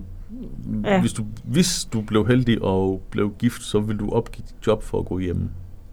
ja. 0.84 1.02
hvis, 1.02 1.14
du, 1.14 1.26
hvis 1.44 1.86
du 1.94 2.02
blev 2.02 2.28
heldig 2.28 2.62
og 2.62 3.02
blev 3.10 3.34
gift, 3.40 3.64
så 3.64 3.80
vil 3.80 3.98
du 3.98 4.10
opgive 4.10 4.46
dit 4.48 4.68
job 4.68 4.84
for 4.84 5.00
at 5.00 5.06
gå 5.06 5.20
hjem. 5.20 5.50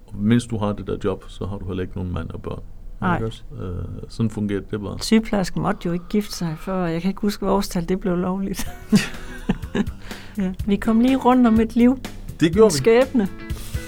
Og 0.07 0.15
mens 0.17 0.47
du 0.47 0.59
har 0.59 0.73
det 0.73 0.87
der 0.87 0.97
job, 1.05 1.25
så 1.29 1.47
har 1.47 1.59
du 1.59 1.67
heller 1.67 1.83
ikke 1.83 1.97
nogen 1.97 2.13
mand 2.13 2.31
og 2.31 2.43
børn. 2.43 2.63
Nej. 3.01 3.17
Ikke 3.17 3.27
også? 3.27 3.43
Øh, 3.61 3.85
sådan 4.09 4.31
fungerer 4.31 4.61
det 4.71 4.81
bare. 4.81 4.99
Sygeplejersken 5.01 5.63
måtte 5.63 5.81
jo 5.87 5.93
ikke 5.93 6.05
gifte 6.09 6.35
sig, 6.35 6.55
før 6.59 6.87
jeg 6.87 7.03
kan 7.03 7.09
ikke 7.09 7.21
huske, 7.21 7.45
hvad 7.45 7.55
årstal 7.55 7.89
det 7.89 8.01
blev 8.01 8.17
lovligt. 8.17 8.69
ja. 10.39 10.53
Vi 10.67 10.77
kom 10.77 11.01
lige 11.01 11.17
rundt 11.17 11.47
om 11.47 11.61
et 11.61 11.77
liv. 11.77 11.99
Det 12.41 12.53
gjorde 12.53 12.75
vi. 12.75 12.79
Skæbne. 12.79 13.29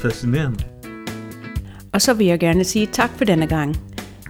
Fascinerende. 0.03 0.65
Og 1.93 2.03
så 2.03 2.15
vil 2.15 2.27
jeg 2.27 2.41
gerne 2.41 2.65
sige 2.65 2.87
tak 2.87 3.11
for 3.17 3.25
denne 3.25 3.47
gang. 3.47 3.77